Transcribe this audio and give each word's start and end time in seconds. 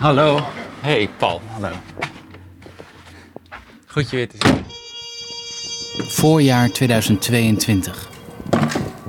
Hallo. 0.00 0.40
Hey, 0.80 1.08
Paul. 1.18 1.40
Hallo. 1.50 1.70
Goed 3.86 4.10
je 4.10 4.16
weer 4.16 4.28
te 4.28 4.36
zien. 4.38 4.64
Voorjaar 6.08 6.70
2022. 6.70 8.08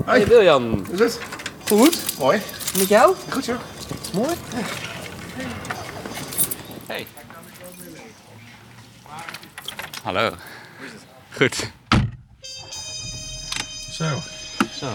Hey 0.06 0.28
Wiljan, 0.28 0.86
Hoe 0.88 0.94
is 0.94 1.00
het? 1.00 1.20
Goed. 1.68 2.18
Mooi. 2.20 2.42
met 2.78 2.88
jou? 2.88 3.16
Goed 3.30 3.44
zo. 3.44 3.58
Mooi. 4.14 4.36
Hey. 6.88 7.08
Hallo. 10.04 10.32
Goed. 11.36 11.72
Zo. 13.92 14.20
Zo. 14.74 14.88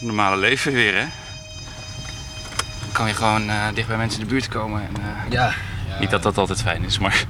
Normale 0.00 0.36
leven 0.36 0.72
weer, 0.72 0.94
hè? 0.94 1.06
Dan 2.98 3.06
kan 3.06 3.16
je 3.16 3.22
gewoon 3.24 3.50
eh, 3.50 3.74
dicht 3.74 3.88
bij 3.88 3.96
mensen 3.96 4.20
in 4.20 4.26
de 4.26 4.32
buurt 4.32 4.48
komen. 4.48 4.80
En, 4.82 5.02
eh, 5.02 5.32
Ja. 5.32 5.52
Niet 6.00 6.10
dat 6.10 6.22
dat 6.22 6.38
altijd 6.38 6.62
fijn 6.62 6.84
is, 6.84 6.98
maar... 6.98 7.24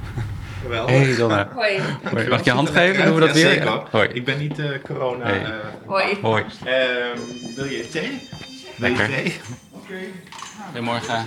Wel. 0.67 0.87
Hey, 0.87 1.15
Donna. 1.15 1.47
Hoi. 1.53 1.79
Hoi, 2.13 2.27
Mag 2.29 2.39
ik 2.39 2.45
je 2.45 2.51
hand 2.51 2.69
geven? 2.69 3.05
Doen 3.05 3.13
we 3.13 3.19
dat 3.19 3.29
Ja, 3.29 3.33
weer? 3.33 3.51
Zeker. 3.51 3.81
Hoi. 3.91 4.07
Ik 4.07 4.25
ben 4.25 4.37
niet 4.37 4.59
eh, 4.59 4.65
corona. 4.83 5.25
Hey. 5.25 5.43
eh, 5.43 5.51
Hoi. 5.85 6.17
Hoi. 6.21 6.43
ehm, 6.63 7.17
wil 7.55 7.65
je 7.65 7.89
thee? 7.89 8.27
Wil 8.75 8.89
je 8.89 8.95
Lekker. 8.97 9.07
thee? 9.15 9.39
Goedemorgen. 10.65 11.25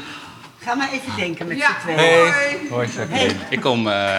Ga 0.58 0.74
maar 0.74 0.88
even 0.92 1.16
denken 1.16 1.46
met 1.46 1.58
Ja. 1.58 1.68
z'n 1.80 1.92
tweeën. 1.92 1.98
Hey. 1.98 2.58
Hoi. 2.70 2.88
Ik 3.48 3.60
kom 3.60 3.88
eh 3.88 4.18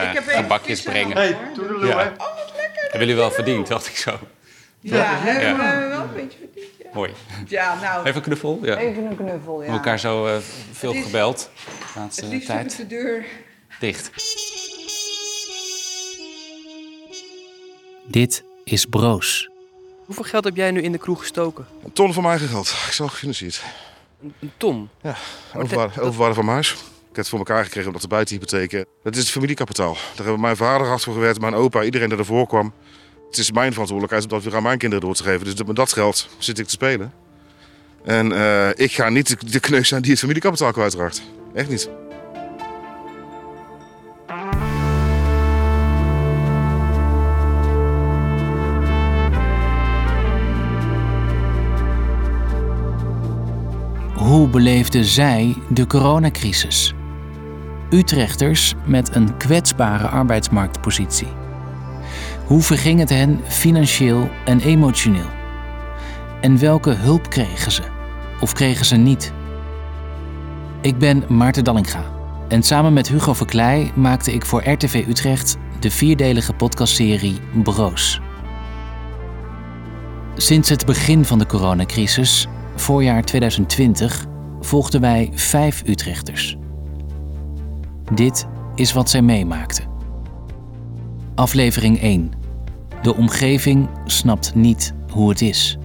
vis 0.63 0.83
en 0.85 0.91
brengen. 0.91 1.17
Hey, 1.17 1.37
toedeloe. 1.53 1.85
Ja. 1.85 1.97
hè? 1.97 2.03
Hebben 2.03 2.99
jullie 2.99 3.15
wel 3.15 3.31
verdiend, 3.31 3.67
dacht 3.67 3.87
ik 3.87 3.95
zo. 3.95 4.19
Ja, 4.83 5.15
hebben 5.17 5.65
Ja. 5.65 5.81
we 5.81 5.87
wel 5.87 6.01
een 6.01 6.13
beetje 6.13 6.37
verdiend. 6.37 6.67
Ja, 6.83 6.89
Hoi. 6.93 7.11
ja 7.47 7.79
nou, 7.81 8.03
Even 8.05 8.15
een 8.15 8.21
knuffel? 8.21 8.59
Ja. 8.61 8.75
We 8.75 8.81
even 8.81 9.05
een 9.05 9.15
knuffel, 9.15 9.53
ja. 9.53 9.59
hebben 9.59 9.75
elkaar 9.75 9.99
zo 9.99 10.25
eh, 10.27 10.37
veel 10.71 10.89
Het 10.89 10.99
is- 10.99 11.05
gebeld. 11.05 11.49
De 11.93 11.99
laatste 11.99 12.25
Het 12.25 12.45
tijd. 12.45 12.77
de 12.77 12.87
deur. 12.87 13.25
Dicht. 13.79 14.11
Dit 18.07 18.43
is 18.63 18.85
Broos. 18.85 19.49
Hoeveel 20.05 20.23
geld 20.23 20.43
heb 20.43 20.55
jij 20.55 20.71
nu 20.71 20.81
in 20.81 20.91
de 20.91 20.97
kroeg 20.97 21.19
gestoken? 21.19 21.67
Een 21.83 21.93
ton 21.93 22.13
van 22.13 22.23
mijn 22.23 22.37
eigen 22.37 22.53
geld. 22.55 22.67
Ik 22.87 22.93
zal 22.93 23.07
gefinancierd. 23.07 23.63
Een, 24.21 24.33
een 24.39 24.51
ton. 24.57 24.89
Overwaarde, 25.55 26.01
overwaarde 26.01 26.33
van 26.35 26.43
mijn 26.45 26.55
huis. 26.55 26.71
Ik 26.71 26.79
heb 27.09 27.15
het 27.15 27.29
voor 27.29 27.39
elkaar 27.39 27.63
gekregen 27.63 27.87
omdat 27.87 28.01
de 28.01 28.07
buitenhypotheken. 28.07 28.85
Dat 29.03 29.13
is 29.15 29.19
het 29.19 29.29
familiekapitaal. 29.29 29.93
Daar 29.93 30.25
hebben 30.25 30.39
mijn 30.39 30.55
vader 30.57 30.99
voor 30.99 31.13
gewerkt, 31.13 31.39
mijn 31.41 31.53
opa, 31.53 31.83
iedereen 31.83 32.09
die 32.09 32.17
ervoor 32.17 32.47
kwam. 32.47 32.73
Het 33.33 33.41
is 33.41 33.51
mijn 33.51 33.71
verantwoordelijkheid 33.71 34.23
om 34.23 34.29
dat 34.37 34.43
weer 34.43 34.55
aan 34.55 34.63
mijn 34.63 34.77
kinderen 34.77 35.05
door 35.05 35.15
te 35.15 35.23
geven. 35.23 35.45
Dus 35.45 35.63
met 35.63 35.75
dat 35.75 35.93
geld 35.93 36.29
zit 36.37 36.59
ik 36.59 36.65
te 36.65 36.71
spelen. 36.71 37.13
En 38.05 38.31
eh, 38.31 38.69
ik 38.73 38.91
ga 38.91 39.09
niet 39.09 39.51
de- 39.51 39.59
kneus 39.59 39.87
zijn 39.87 40.01
die 40.01 40.11
het 40.11 40.19
familiekapitaal 40.19 40.71
kwijtraakt. 40.71 41.21
Echt 41.53 41.69
niet. 41.69 41.89
Hoe 54.15 54.47
beleefden 54.47 55.05
zij 55.05 55.55
de 55.69 55.87
coronacrisis? 55.87 56.93
Utrechters 57.89 58.73
met 58.85 59.15
een 59.15 59.37
kwetsbare 59.37 60.07
arbeidsmarktpositie. 60.07 61.42
Hoe 62.43 62.61
verging 62.61 62.99
het 62.99 63.09
hen 63.09 63.39
financieel 63.47 64.29
en 64.45 64.59
emotioneel? 64.59 65.29
En 66.41 66.59
welke 66.59 66.91
hulp 66.91 67.29
kregen 67.29 67.71
ze? 67.71 67.81
Of 68.39 68.53
kregen 68.53 68.85
ze 68.85 68.95
niet? 68.95 69.33
Ik 70.81 70.97
ben 70.97 71.23
Maarten 71.29 71.63
Dallinga 71.63 72.03
en 72.47 72.63
samen 72.63 72.93
met 72.93 73.07
Hugo 73.07 73.33
Verkleij 73.33 73.91
maakte 73.95 74.33
ik 74.33 74.45
voor 74.45 74.69
RTV 74.69 75.05
Utrecht 75.07 75.57
de 75.79 75.91
vierdelige 75.91 76.53
podcastserie 76.53 77.39
Broos. 77.63 78.21
Sinds 80.35 80.69
het 80.69 80.85
begin 80.85 81.25
van 81.25 81.39
de 81.39 81.45
coronacrisis, 81.45 82.47
voorjaar 82.75 83.23
2020, 83.23 84.25
volgden 84.59 85.01
wij 85.01 85.31
vijf 85.33 85.83
Utrechters. 85.85 86.57
Dit 88.13 88.47
is 88.75 88.93
wat 88.93 89.09
zij 89.09 89.21
meemaakten. 89.21 89.92
Aflevering 91.35 92.01
1. 92.01 92.31
De 93.01 93.15
omgeving 93.15 93.89
snapt 94.05 94.55
niet 94.55 94.93
hoe 95.11 95.29
het 95.29 95.41
is. 95.41 95.77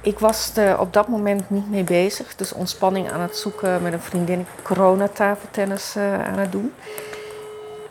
Ik 0.00 0.18
was 0.18 0.56
er 0.56 0.78
op 0.78 0.92
dat 0.92 1.08
moment 1.08 1.50
niet 1.50 1.70
mee 1.70 1.84
bezig. 1.84 2.36
Dus 2.36 2.52
ontspanning 2.52 3.10
aan 3.10 3.20
het 3.20 3.36
zoeken 3.36 3.82
met 3.82 3.92
een 3.92 4.00
vriendin. 4.00 4.46
Coronatafeltennis 4.62 5.96
eh 5.96 6.24
aan 6.28 6.38
het 6.38 6.52
doen. 6.52 6.72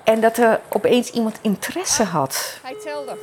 En 0.04 0.22
dat 0.22 0.38
er 0.38 0.60
opeens 0.70 1.10
iemand 1.10 1.40
interesse 1.42 2.04
had. 2.04 2.60
Hij 2.64 2.76
telde. 2.84 3.18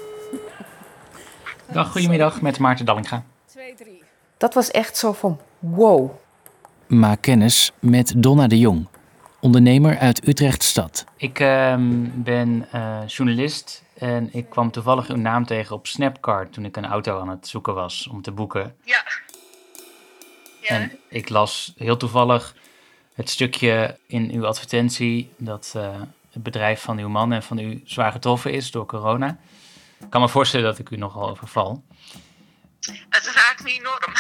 Dag, 1.73 1.93
goedemiddag 1.93 2.41
met 2.41 2.59
Maarten 2.59 2.85
Dallinga. 2.85 3.23
2, 3.47 3.75
3. 3.75 3.98
Dat 4.39 4.55
was 4.55 4.71
echt 4.71 4.97
zo 4.97 5.13
van 5.13 5.41
wow. 5.59 6.11
Maak 6.87 7.23
kennis 7.23 7.73
met 7.79 8.13
Donna 8.17 8.47
de 8.47 8.59
Jong, 8.59 8.89
ondernemer 9.41 9.99
uit 9.99 10.29
Utrecht-stad. 10.29 11.05
Ik 11.17 11.41
ehm, 11.41 12.07
ben 12.15 12.69
eh, 12.73 12.99
journalist 13.07 13.83
en 13.95 14.29
ik 14.33 14.51
kwam 14.51 14.71
toevallig 14.71 15.09
uw 15.09 15.17
naam 15.17 15.47
tegen 15.47 15.77
op 15.77 15.87
Snapcard 15.87 16.53
toen 16.53 16.65
ik 16.65 16.77
een 16.77 16.87
auto 16.87 17.21
aan 17.21 17.29
het 17.29 17.49
zoeken 17.49 17.75
was 17.75 18.09
om 18.13 18.23
te 18.23 18.31
boeken. 18.31 18.75
Ja. 18.85 19.03
Ja. 20.61 20.69
En 20.69 20.99
ik 21.09 21.29
las 21.29 21.73
heel 21.77 21.97
toevallig 21.97 22.55
het 23.15 23.31
stukje 23.31 23.99
in 24.07 24.31
uw 24.31 24.47
advertentie 24.47 25.33
dat 25.37 25.73
eh, 25.77 26.01
het 26.31 26.43
bedrijf 26.43 26.81
van 26.81 26.99
uw 26.99 27.09
man 27.09 27.33
en 27.33 27.43
van 27.43 27.59
u 27.59 27.83
zwaar 27.85 28.13
getroffen 28.13 28.53
is 28.53 28.71
door 28.71 28.87
corona. 28.87 29.39
Ik 30.01 30.11
kan 30.11 30.21
me 30.21 30.29
voorstellen 30.29 30.67
dat 30.67 30.79
ik 30.79 30.91
u 30.91 30.97
nogal 30.97 31.31
overval. 31.31 31.83
Het 33.09 33.31
raakt 33.35 33.63
me 33.63 33.73
enorm. 33.73 34.13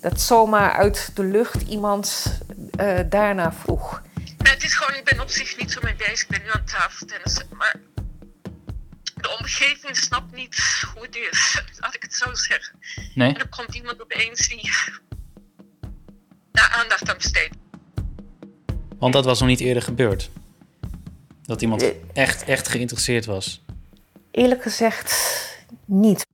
Dat 0.00 0.20
zomaar 0.20 0.72
uit 0.72 1.10
de 1.14 1.24
lucht 1.24 1.62
iemand 1.62 2.38
eh, 2.76 2.98
daarna 3.08 3.52
vroeg. 3.52 4.02
Maar 4.38 4.52
het 4.52 4.64
is 4.64 4.74
gewoon, 4.74 4.94
ik 4.98 5.04
ben 5.04 5.20
op 5.20 5.28
zich 5.30 5.56
niet 5.58 5.72
zo 5.72 5.80
mee 5.82 5.94
bezig. 5.94 6.22
Ik 6.22 6.28
ben 6.28 6.42
nu 6.42 6.50
aan 6.50 6.64
tafel 6.64 7.06
tennissen. 7.06 7.46
Maar 7.52 7.74
de 9.14 9.36
omgeving 9.38 9.96
snapt 9.96 10.32
niet 10.34 10.84
hoe 10.94 11.02
het 11.02 11.16
is. 11.16 11.60
Laat 11.78 11.94
ik 11.94 12.02
het 12.02 12.14
zo 12.14 12.34
zeggen. 12.34 12.78
Nee? 13.14 13.28
En 13.34 13.38
er 13.40 13.48
komt 13.48 13.74
iemand 13.74 14.02
opeens 14.02 14.48
die 14.48 14.70
daar 16.52 16.76
aandacht 16.80 17.08
aan 17.10 17.16
besteedt. 17.16 17.54
Want 18.98 19.12
dat 19.12 19.24
was 19.24 19.38
nog 19.40 19.48
niet 19.48 19.60
eerder 19.60 19.82
gebeurd. 19.82 20.30
Dat 21.42 21.62
iemand 21.62 21.82
Eh. 21.82 21.88
echt, 22.12 22.42
echt 22.44 22.68
geïnteresseerd 22.68 23.24
was. 23.24 23.62
Eerlijk 24.30 24.62
gezegd 24.62 25.12
niet. 25.84 26.26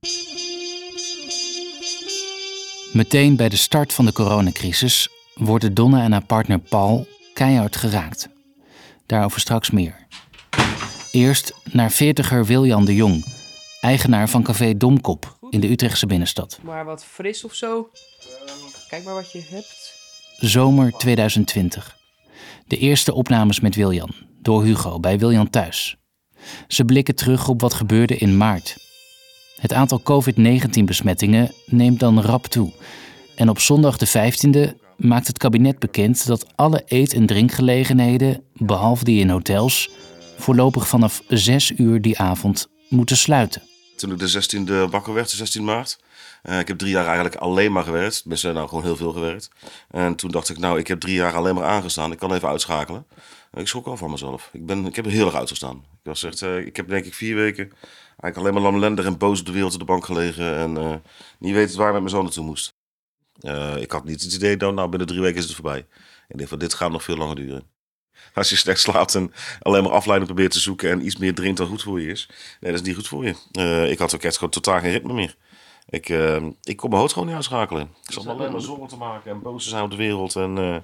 Meteen 2.93 3.35
bij 3.35 3.49
de 3.49 3.55
start 3.55 3.93
van 3.93 4.05
de 4.05 4.13
coronacrisis 4.13 5.09
worden 5.35 5.73
Donna 5.73 6.03
en 6.03 6.11
haar 6.11 6.25
partner 6.25 6.59
Paul 6.59 7.07
keihard 7.33 7.75
geraakt. 7.75 8.29
Daarover 9.05 9.39
straks 9.39 9.71
meer. 9.71 10.07
Eerst 11.11 11.53
naar 11.71 11.91
veertiger 11.91 12.45
Wiljan 12.45 12.85
de 12.85 12.95
Jong, 12.95 13.25
eigenaar 13.81 14.29
van 14.29 14.43
café 14.43 14.77
Domkop 14.77 15.37
in 15.49 15.59
de 15.59 15.69
Utrechtse 15.69 16.05
binnenstad. 16.05 16.59
Maar 16.63 16.85
wat 16.85 17.05
fris 17.05 17.43
of 17.43 17.53
zo. 17.53 17.89
Kijk 18.87 19.03
maar 19.03 19.13
wat 19.13 19.31
je 19.31 19.43
hebt. 19.49 19.93
Zomer 20.37 20.91
2020. 20.91 21.97
De 22.67 22.77
eerste 22.77 23.13
opnames 23.13 23.59
met 23.59 23.75
Wiljan, 23.75 24.13
door 24.39 24.63
Hugo 24.63 24.99
bij 24.99 25.19
Wiljan 25.19 25.49
thuis. 25.49 25.97
Ze 26.67 26.85
blikken 26.85 27.15
terug 27.15 27.47
op 27.47 27.61
wat 27.61 27.73
gebeurde 27.73 28.17
in 28.17 28.37
maart. 28.37 28.90
Het 29.61 29.73
aantal 29.73 30.01
COVID-19-besmettingen 30.01 31.51
neemt 31.65 31.99
dan 31.99 32.21
rap 32.21 32.45
toe. 32.45 32.71
En 33.35 33.49
op 33.49 33.59
zondag 33.59 33.97
de 33.97 34.07
15e 34.07 34.77
maakt 34.97 35.27
het 35.27 35.37
kabinet 35.37 35.79
bekend 35.79 36.25
dat 36.25 36.45
alle 36.55 36.83
eet- 36.85 37.13
en 37.13 37.25
drinkgelegenheden, 37.25 38.43
behalve 38.53 39.03
die 39.03 39.19
in 39.19 39.29
hotels, 39.29 39.89
voorlopig 40.37 40.87
vanaf 40.87 41.21
6 41.27 41.71
uur 41.77 42.01
die 42.01 42.19
avond 42.19 42.67
moeten 42.89 43.17
sluiten. 43.17 43.61
Toen 43.95 44.11
ik 44.11 44.19
de 44.19 44.27
16e 44.27 44.89
wakker 44.89 45.13
werd, 45.13 45.29
de 45.29 45.35
16 45.35 45.63
maart. 45.63 45.99
eh, 46.41 46.59
ik 46.59 46.67
heb 46.67 46.77
drie 46.77 46.91
jaar 46.91 47.05
eigenlijk 47.05 47.35
alleen 47.35 47.71
maar 47.71 47.83
gewerkt. 47.83 48.19
Tenminste, 48.19 48.51
nou 48.51 48.67
gewoon 48.67 48.83
heel 48.83 48.95
veel 48.95 49.11
gewerkt. 49.11 49.49
En 49.89 50.15
toen 50.15 50.31
dacht 50.31 50.49
ik, 50.49 50.57
nou, 50.57 50.79
ik 50.79 50.87
heb 50.87 50.99
drie 50.99 51.15
jaar 51.15 51.35
alleen 51.35 51.55
maar 51.55 51.65
aangestaan. 51.67 52.11
Ik 52.11 52.17
kan 52.17 52.33
even 52.33 52.47
uitschakelen. 52.47 53.05
Ik 53.53 53.67
schrok 53.67 53.85
wel 53.85 53.97
van 53.97 54.11
mezelf. 54.11 54.49
Ik, 54.53 54.65
ben, 54.65 54.85
ik 54.85 54.95
heb 54.95 55.05
er 55.05 55.11
heel 55.11 55.25
erg 55.25 55.35
uitgestaan. 55.35 55.75
Ik, 55.75 55.99
was 56.03 56.23
echt, 56.23 56.41
eh, 56.41 56.57
ik 56.57 56.75
heb 56.75 56.87
denk 56.87 57.05
ik 57.05 57.13
vier 57.13 57.35
weken 57.35 57.71
eigenlijk 58.21 58.37
alleen 58.37 58.53
maar 58.53 58.71
lamlendig 58.71 59.05
en 59.05 59.17
boos 59.17 59.39
op 59.39 59.45
de 59.45 59.51
wereld 59.51 59.73
op 59.73 59.79
de 59.79 59.85
bank 59.85 60.05
gelegen. 60.05 60.55
En 60.55 60.77
eh, 60.77 60.95
niet 61.39 61.53
weten 61.53 61.77
waar 61.77 61.87
ik 61.87 61.93
met 61.93 62.01
mijn 62.01 62.13
zoon 62.13 62.23
naartoe 62.23 62.45
moest. 62.45 62.73
Eh, 63.39 63.75
ik 63.77 63.91
had 63.91 64.03
niet 64.03 64.23
het 64.23 64.33
idee, 64.33 64.57
dat 64.57 64.73
nou 64.73 64.89
binnen 64.89 65.07
drie 65.07 65.21
weken 65.21 65.37
is 65.37 65.43
het 65.43 65.53
voorbij. 65.53 65.85
Ik 66.27 66.37
denk 66.37 66.49
van, 66.49 66.59
dit 66.59 66.73
gaat 66.73 66.91
nog 66.91 67.03
veel 67.03 67.17
langer 67.17 67.35
duren. 67.35 67.63
Als 68.33 68.49
je 68.49 68.55
slecht 68.55 68.79
slaapt 68.79 69.15
en 69.15 69.33
alleen 69.61 69.83
maar 69.83 69.91
afleiding 69.91 70.31
probeert 70.31 70.51
te 70.51 70.59
zoeken 70.59 70.91
en 70.91 71.05
iets 71.05 71.17
meer 71.17 71.35
drinkt 71.35 71.57
dan 71.57 71.67
goed 71.67 71.81
voor 71.81 72.01
je 72.01 72.07
is. 72.07 72.29
Nee, 72.59 72.71
dat 72.71 72.81
is 72.81 72.87
niet 72.87 72.95
goed 72.95 73.07
voor 73.07 73.25
je. 73.25 73.35
Eh, 73.51 73.91
ik 73.91 73.99
had 73.99 74.15
ook 74.15 74.23
echt 74.23 74.35
gewoon 74.35 74.49
totaal 74.49 74.79
geen 74.79 74.91
ritme 74.91 75.13
meer. 75.13 75.35
Ik, 75.89 76.09
ik 76.63 76.77
kon 76.77 76.89
mijn 76.89 77.01
hoofd 77.01 77.13
gewoon 77.13 77.27
niet 77.27 77.37
uitschakelen. 77.37 77.81
Ik 78.05 78.13
zat 78.13 78.27
alleen 78.27 78.51
maar 78.51 78.61
zorgen 78.61 78.87
te 78.87 78.97
maken 78.97 79.31
en 79.31 79.41
boos 79.41 79.63
te 79.63 79.69
zijn 79.69 79.83
op 79.83 79.89
de 79.89 79.95
wereld. 79.95 80.35
En, 80.35 80.53
nee, 80.53 80.81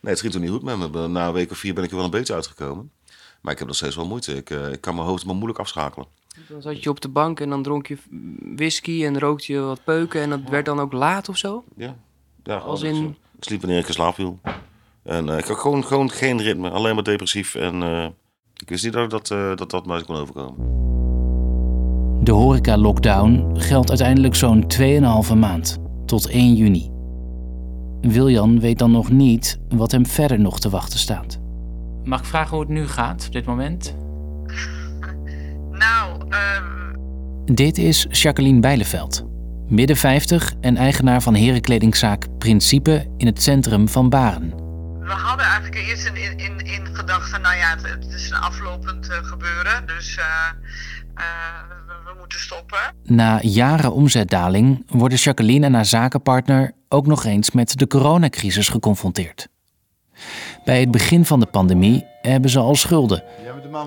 het 0.00 0.20
ging 0.20 0.32
toen 0.32 0.40
niet 0.40 0.50
goed 0.50 0.62
met 0.62 0.78
me. 0.78 1.08
Na 1.08 1.26
een 1.26 1.32
week 1.32 1.50
of 1.50 1.58
vier 1.58 1.74
ben 1.74 1.84
ik 1.84 1.90
er 1.90 1.96
wel 1.96 2.04
een 2.04 2.10
beetje 2.10 2.34
uitgekomen. 2.34 2.92
Maar 3.40 3.52
ik 3.52 3.58
heb 3.58 3.66
nog 3.66 3.76
steeds 3.76 3.96
wel 3.96 4.06
moeite. 4.06 4.36
Ik, 4.36 4.50
ik 4.50 4.80
kan 4.80 4.94
mijn 4.94 5.06
hoofd 5.06 5.24
maar 5.24 5.34
moeilijk 5.34 5.58
afschakelen. 5.58 6.06
Dan 6.48 6.62
zat 6.62 6.82
je 6.82 6.90
op 6.90 7.00
de 7.00 7.08
bank 7.08 7.40
en 7.40 7.48
dan 7.48 7.62
dronk 7.62 7.86
je 7.86 7.98
whisky 8.56 9.04
en 9.04 9.18
rookte 9.18 9.52
je 9.52 9.60
wat 9.60 9.84
peuken 9.84 10.20
en 10.20 10.30
dat 10.30 10.40
werd 10.50 10.64
dan 10.64 10.80
ook 10.80 10.92
laat 10.92 11.28
of 11.28 11.36
zo? 11.36 11.64
Ja. 11.76 11.96
ja 12.42 12.56
Als 12.56 12.82
in- 12.82 12.94
zo. 12.94 13.14
Ik 13.36 13.44
sliep 13.48 13.60
wanneer 13.60 13.78
ik 13.78 13.86
in 13.86 13.92
slaap 13.94 14.14
viel. 14.14 14.38
En 15.02 15.28
eh, 15.28 15.38
ik 15.38 15.44
had 15.44 15.58
gewoon, 15.58 15.84
gewoon 15.84 16.10
geen 16.10 16.38
ritme. 16.42 16.70
Alleen 16.70 16.94
maar 16.94 17.04
depressief. 17.04 17.54
En 17.54 17.82
eh, 17.82 18.06
ik 18.56 18.68
wist 18.68 18.84
niet 18.84 18.92
dat 18.92 19.10
dat, 19.10 19.30
eh, 19.30 19.56
dat, 19.56 19.70
dat 19.70 19.86
mij 19.86 20.02
kon 20.02 20.16
overkomen. 20.16 20.80
De 22.24 22.32
horeca-lockdown 22.32 23.50
geldt 23.54 23.88
uiteindelijk 23.88 24.34
zo'n 24.34 24.64
2,5 24.78 25.34
maand, 25.38 25.78
tot 26.06 26.28
1 26.28 26.54
juni. 26.54 26.90
Wiljan 28.00 28.60
weet 28.60 28.78
dan 28.78 28.90
nog 28.90 29.10
niet 29.10 29.58
wat 29.68 29.90
hem 29.92 30.06
verder 30.06 30.40
nog 30.40 30.60
te 30.60 30.70
wachten 30.70 30.98
staat. 30.98 31.40
Mag 32.04 32.18
ik 32.20 32.24
vragen 32.26 32.50
hoe 32.50 32.60
het 32.60 32.68
nu 32.68 32.86
gaat 32.86 33.24
op 33.26 33.32
dit 33.32 33.44
moment? 33.46 33.96
Nou, 35.82 36.28
ehm, 36.28 37.54
Dit 37.54 37.78
is 37.78 38.06
Jacqueline 38.10 38.60
Bijleveld, 38.60 39.24
midden 39.68 39.96
50 39.96 40.52
en 40.60 40.76
eigenaar 40.76 41.22
van 41.22 41.34
herenkledingzaak 41.34 42.38
Principe 42.38 43.06
in 43.16 43.26
het 43.26 43.42
centrum 43.42 43.88
van 43.88 44.08
Baren. 44.08 44.54
we 45.00 45.10
hadden 45.10 45.46
eigenlijk 45.46 45.74
eerst 45.74 46.06
in, 46.06 46.16
in, 46.16 46.38
in, 46.38 46.58
in 46.58 46.94
gedacht 46.94 47.30
van, 47.30 47.40
nou 47.40 47.56
ja, 47.56 47.70
het, 47.70 48.04
het 48.04 48.12
is 48.14 48.30
een 48.30 48.36
aflopend 48.36 49.08
eh, 49.08 49.16
gebeuren, 49.22 49.86
dus 49.86 50.16
eh, 50.16 50.24
eh, 51.14 51.24
we, 51.86 51.94
we 52.04 52.14
moeten 52.18 52.40
stoppen. 52.40 52.78
Na 53.04 53.38
jaren 53.40 53.92
omzetdaling 53.92 54.84
worden 54.88 55.18
Jacqueline 55.18 55.66
en 55.66 55.74
haar 55.74 55.86
zakenpartner 55.86 56.72
ook 56.88 57.06
nog 57.06 57.24
eens 57.24 57.50
met 57.50 57.78
de 57.78 57.86
coronacrisis 57.86 58.68
geconfronteerd. 58.68 59.48
Bij 60.64 60.80
het 60.80 60.90
begin 60.90 61.24
van 61.24 61.40
de 61.40 61.46
pandemie 61.46 62.04
hebben 62.20 62.50
ze 62.50 62.58
al 62.58 62.74
schulden. 62.74 63.22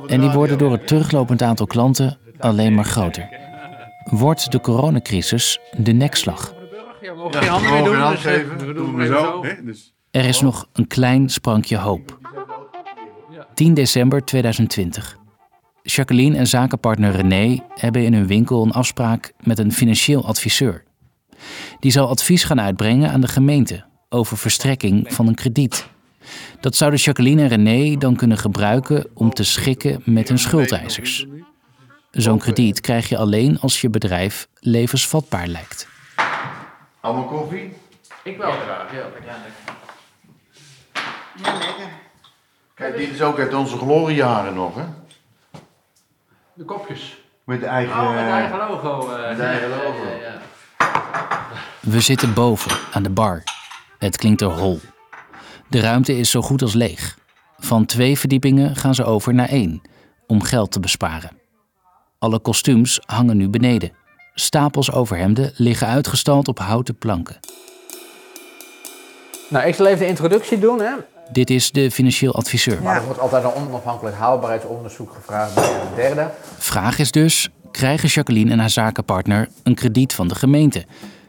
En 0.07 0.19
die 0.21 0.29
worden 0.29 0.57
door 0.57 0.71
het 0.71 0.87
teruglopend 0.87 1.41
aantal 1.41 1.67
klanten 1.67 2.17
alleen 2.39 2.73
maar 2.73 2.85
groter. 2.85 3.29
Wordt 4.03 4.51
de 4.51 4.61
coronacrisis 4.61 5.59
de 5.77 5.91
nekslag? 5.91 6.53
Mogen 7.15 7.33
geen 7.33 7.49
handen 7.49 7.71
meer 7.71 7.83
doen, 7.83 8.11
dus 8.11 8.25
eh, 8.25 8.67
we 8.67 8.73
doen 8.73 8.99
het 8.99 9.07
zo. 9.07 9.43
Er 10.11 10.25
is 10.25 10.41
nog 10.41 10.67
een 10.73 10.87
klein 10.87 11.29
sprankje 11.29 11.77
hoop. 11.77 12.19
10 13.53 13.73
december 13.73 14.25
2020. 14.25 15.17
Jacqueline 15.81 16.37
en 16.37 16.47
zakenpartner 16.47 17.11
René 17.11 17.59
hebben 17.75 18.03
in 18.03 18.13
hun 18.13 18.27
winkel 18.27 18.63
een 18.63 18.71
afspraak 18.71 19.33
met 19.43 19.59
een 19.59 19.71
financieel 19.71 20.25
adviseur. 20.25 20.83
Die 21.79 21.91
zal 21.91 22.07
advies 22.07 22.43
gaan 22.43 22.61
uitbrengen 22.61 23.11
aan 23.11 23.21
de 23.21 23.27
gemeente 23.27 23.85
over 24.09 24.37
verstrekking 24.37 25.13
van 25.13 25.27
een 25.27 25.35
krediet. 25.35 25.87
Dat 26.59 26.75
zouden 26.75 26.99
Jacqueline 26.99 27.41
en 27.41 27.47
René 27.47 27.97
dan 27.97 28.15
kunnen 28.15 28.37
gebruiken 28.37 29.07
om 29.13 29.33
te 29.33 29.43
schikken 29.43 30.01
met 30.05 30.27
hun 30.27 30.39
schuldeisers. 30.39 31.25
Zo'n 32.11 32.39
krediet 32.39 32.81
krijg 32.81 33.09
je 33.09 33.17
alleen 33.17 33.59
als 33.59 33.81
je 33.81 33.89
bedrijf 33.89 34.47
levensvatbaar 34.59 35.47
lijkt. 35.47 35.87
Allemaal 36.99 37.25
koffie? 37.25 37.73
Ik 38.23 38.37
wel 38.37 38.51
graag, 38.51 38.91
ja. 38.91 38.97
Ja, 41.43 41.53
lekker. 41.53 41.87
Kijk, 42.73 42.97
dit 42.97 43.09
is 43.11 43.21
ook 43.21 43.39
uit 43.39 43.53
onze 43.53 43.77
gloriejaren 43.77 44.53
nog, 44.53 44.75
hè? 44.75 44.83
De 46.53 46.63
kopjes. 46.65 47.17
Met 47.43 47.59
de 47.59 47.65
eigen... 47.65 47.93
Oh, 48.01 48.09
met 48.15 48.19
eigen 48.31 48.57
logo. 48.57 49.15
eh. 49.15 49.29
Met 49.29 49.39
eigen 49.39 49.69
logo. 49.69 50.03
Ja, 50.03 50.15
ja, 50.21 50.41
ja. 50.79 50.87
We 51.79 51.99
zitten 51.99 52.33
boven 52.33 52.71
aan 52.91 53.03
de 53.03 53.09
bar. 53.09 53.43
Het 53.99 54.17
klinkt 54.17 54.41
er 54.41 54.47
hol. 54.47 54.79
De 55.67 55.79
ruimte 55.79 56.17
is 56.17 56.29
zo 56.29 56.41
goed 56.41 56.61
als 56.61 56.73
leeg. 56.73 57.17
Van 57.57 57.85
twee 57.85 58.19
verdiepingen 58.19 58.75
gaan 58.75 58.95
ze 58.95 59.03
over 59.03 59.33
naar 59.33 59.49
één, 59.49 59.81
om 60.27 60.41
geld 60.41 60.71
te 60.71 60.79
besparen. 60.79 61.31
Alle 62.19 62.39
kostuums 62.39 62.99
hangen 63.05 63.37
nu 63.37 63.49
beneden. 63.49 63.91
Stapels 64.33 64.91
overhemden 64.91 65.51
liggen 65.55 65.87
uitgestald 65.87 66.47
op 66.47 66.59
houten 66.59 66.97
planken. 66.97 67.39
Nou, 69.49 69.67
ik 69.67 69.75
zal 69.75 69.85
even 69.85 69.99
de 69.99 70.07
introductie 70.07 70.59
doen. 70.59 70.79
Hè. 70.79 70.91
Dit 71.31 71.49
is 71.49 71.71
de 71.71 71.91
financieel 71.91 72.35
adviseur. 72.35 72.81
Maar 72.81 72.95
er 72.95 73.05
wordt 73.05 73.19
altijd 73.19 73.43
een 73.43 73.53
onafhankelijk 73.53 74.15
haalbaarheidsonderzoek 74.15 75.13
gevraagd 75.13 75.55
bij 75.55 75.63
een 75.63 75.95
derde. 75.95 76.29
Vraag 76.57 76.99
is 76.99 77.11
dus: 77.11 77.49
krijgen 77.71 78.09
Jacqueline 78.09 78.51
en 78.51 78.59
haar 78.59 78.69
zakenpartner 78.69 79.49
een 79.63 79.75
krediet 79.75 80.13
van 80.13 80.27
de 80.27 80.35
gemeente? 80.35 80.85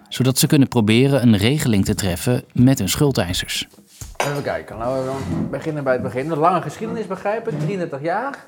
Zodat 0.09 0.39
ze 0.39 0.47
kunnen 0.47 0.69
proberen 0.69 1.23
een 1.23 1.37
regeling 1.37 1.85
te 1.85 1.95
treffen 1.95 2.45
met 2.53 2.79
hun 2.79 2.89
schuldeisers. 2.89 3.69
Even 4.17 4.43
kijken, 4.43 4.77
laten 4.77 5.01
we 5.01 5.07
dan 5.07 5.51
beginnen 5.51 5.85
bij 5.85 5.93
het 5.93 6.03
begin. 6.03 6.31
Een 6.31 6.39
lange 6.39 6.63
geschiedenis 6.63 7.07
begrijpen, 7.07 7.59
33 7.59 8.03
jaar. 8.03 8.47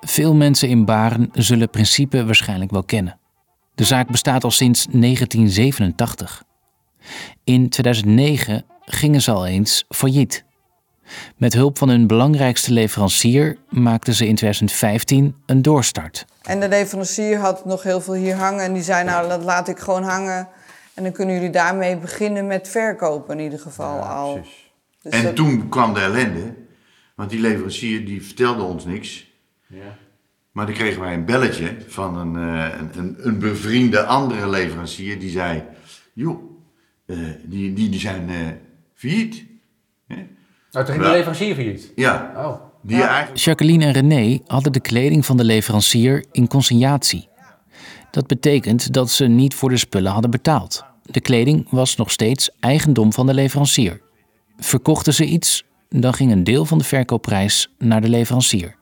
Veel 0.00 0.34
mensen 0.34 0.68
in 0.68 0.84
Baren 0.84 1.30
zullen 1.32 1.70
Principe 1.70 2.24
waarschijnlijk 2.24 2.70
wel 2.70 2.82
kennen. 2.82 3.18
De 3.74 3.84
zaak 3.84 4.10
bestaat 4.10 4.44
al 4.44 4.50
sinds 4.50 4.86
1987. 4.90 6.42
In 7.44 7.68
2009 7.68 8.64
gingen 8.84 9.20
ze 9.20 9.30
al 9.30 9.46
eens 9.46 9.84
failliet. 9.88 10.44
Met 11.36 11.52
hulp 11.52 11.78
van 11.78 11.88
hun 11.88 12.06
belangrijkste 12.06 12.72
leverancier 12.72 13.56
maakten 13.68 14.14
ze 14.14 14.26
in 14.26 14.34
2015 14.34 15.36
een 15.46 15.62
doorstart. 15.62 16.24
En 16.42 16.60
de 16.60 16.68
leverancier 16.68 17.38
had 17.38 17.64
nog 17.64 17.82
heel 17.82 18.00
veel 18.00 18.14
hier 18.14 18.34
hangen. 18.34 18.64
En 18.64 18.72
die 18.72 18.82
zei, 18.82 19.04
nou, 19.04 19.28
dat 19.28 19.42
laat 19.42 19.68
ik 19.68 19.78
gewoon 19.78 20.02
hangen. 20.02 20.48
En 20.94 21.02
dan 21.02 21.12
kunnen 21.12 21.34
jullie 21.34 21.50
daarmee 21.50 21.96
beginnen 21.96 22.46
met 22.46 22.68
verkopen 22.68 23.38
in 23.38 23.44
ieder 23.44 23.58
geval 23.58 24.00
al. 24.00 24.40
Dus 25.02 25.12
en 25.12 25.22
dat- 25.22 25.36
toen 25.36 25.68
kwam 25.68 25.94
de 25.94 26.00
ellende, 26.00 26.54
want 27.16 27.30
die 27.30 27.40
leverancier 27.40 28.04
die 28.04 28.22
vertelde 28.22 28.62
ons 28.62 28.84
niks. 28.84 29.30
Maar 30.52 30.66
dan 30.66 30.74
kregen 30.74 31.00
wij 31.00 31.14
een 31.14 31.24
belletje 31.24 31.76
van 31.86 32.16
een, 32.18 32.36
eh, 32.36 32.78
een, 32.78 32.98
een, 32.98 33.16
een 33.18 33.38
bevriende 33.38 34.04
andere 34.04 34.48
leverancier 34.48 35.18
die 35.18 35.30
zei: 35.30 35.62
Joh, 36.14 36.42
eh, 37.06 37.16
die, 37.44 37.72
die, 37.72 37.88
die 37.88 38.00
zijn 38.00 38.28
eh 38.30 38.36
failliet. 38.94 39.44
Nou, 40.06 40.26
toen 40.86 40.94
ging 40.94 40.96
Ja. 41.06 41.10
de 41.10 41.16
leverancier 41.16 41.54
failliet. 41.54 41.92
Ja. 41.96 42.32
Oh. 42.36 42.60
Die 42.82 43.02
eigenlijk. 43.02 43.36
Jacqueline 43.36 43.84
en 43.84 43.92
René 43.92 44.40
hadden 44.46 44.72
de 44.72 44.80
kleding 44.80 45.26
van 45.26 45.36
de 45.36 45.44
leverancier 45.44 46.24
in 46.32 46.48
consignatie. 46.48 47.28
Dat 48.12 48.26
betekent 48.26 48.92
dat 48.92 49.10
ze 49.10 49.24
niet 49.26 49.54
voor 49.54 49.68
de 49.68 49.76
spullen 49.76 50.12
hadden 50.12 50.30
betaald. 50.30 50.84
De 51.02 51.20
kleding 51.20 51.66
was 51.70 51.96
nog 51.96 52.10
steeds 52.10 52.50
eigendom 52.60 53.12
van 53.12 53.26
de 53.26 53.34
leverancier. 53.34 54.00
Verkochten 54.58 55.14
ze 55.14 55.24
iets, 55.24 55.64
dan 55.88 56.14
ging 56.14 56.32
een 56.32 56.44
deel 56.44 56.64
van 56.64 56.78
de 56.78 56.84
verkoopprijs 56.84 57.70
naar 57.78 58.00
de 58.00 58.08
leverancier. 58.08 58.74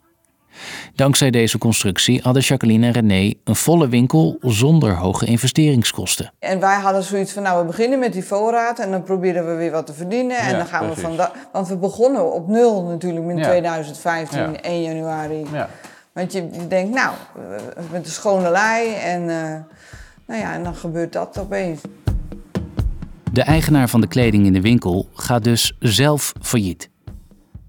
Dankzij 0.94 1.30
deze 1.30 1.58
constructie 1.58 2.20
hadden 2.22 2.42
Jacqueline 2.42 2.86
en 2.86 2.92
René 2.92 3.32
een 3.44 3.56
volle 3.56 3.88
winkel 3.88 4.36
zonder 4.40 4.94
hoge 4.96 5.26
investeringskosten. 5.26 6.32
En 6.38 6.60
wij 6.60 6.80
hadden 6.80 7.02
zoiets 7.02 7.32
van, 7.32 7.42
nou, 7.42 7.60
we 7.60 7.66
beginnen 7.66 7.98
met 7.98 8.12
die 8.12 8.24
voorraad 8.24 8.78
en 8.78 8.90
dan 8.90 9.02
proberen 9.02 9.46
we 9.46 9.54
weer 9.54 9.70
wat 9.70 9.86
te 9.86 9.92
verdienen. 9.92 10.38
en 10.38 10.56
dan 10.56 10.66
gaan 10.66 10.88
we 10.88 10.96
van. 10.96 11.16
Want 11.52 11.68
we 11.68 11.76
begonnen 11.76 12.32
op 12.32 12.48
nul 12.48 12.82
natuurlijk 12.82 13.26
in 13.28 13.36
Ja. 13.36 13.44
2015, 13.48 14.38
Ja. 14.40 14.60
1 14.62 14.82
januari. 14.82 15.46
Want 16.12 16.32
je, 16.32 16.66
denkt, 16.68 16.94
nou, 16.94 17.14
eh, 17.34 17.82
met 17.90 18.04
de 18.04 18.10
schone 18.10 18.50
lei 18.50 18.94
en, 18.94 19.20
eh, 19.20 19.60
nou 20.26 20.40
ja, 20.40 20.54
en 20.54 20.64
dan 20.64 20.74
gebeurt 20.74 21.12
dat 21.12 21.38
opeens. 21.38 21.80
De 23.32 23.42
eigenaar 23.42 23.88
van 23.88 24.00
de 24.00 24.06
kleding 24.06 24.46
in 24.46 24.52
de 24.52 24.60
winkel 24.60 25.08
gaat 25.14 25.44
dus 25.44 25.76
zelf 25.78 26.32
failliet. 26.40 26.90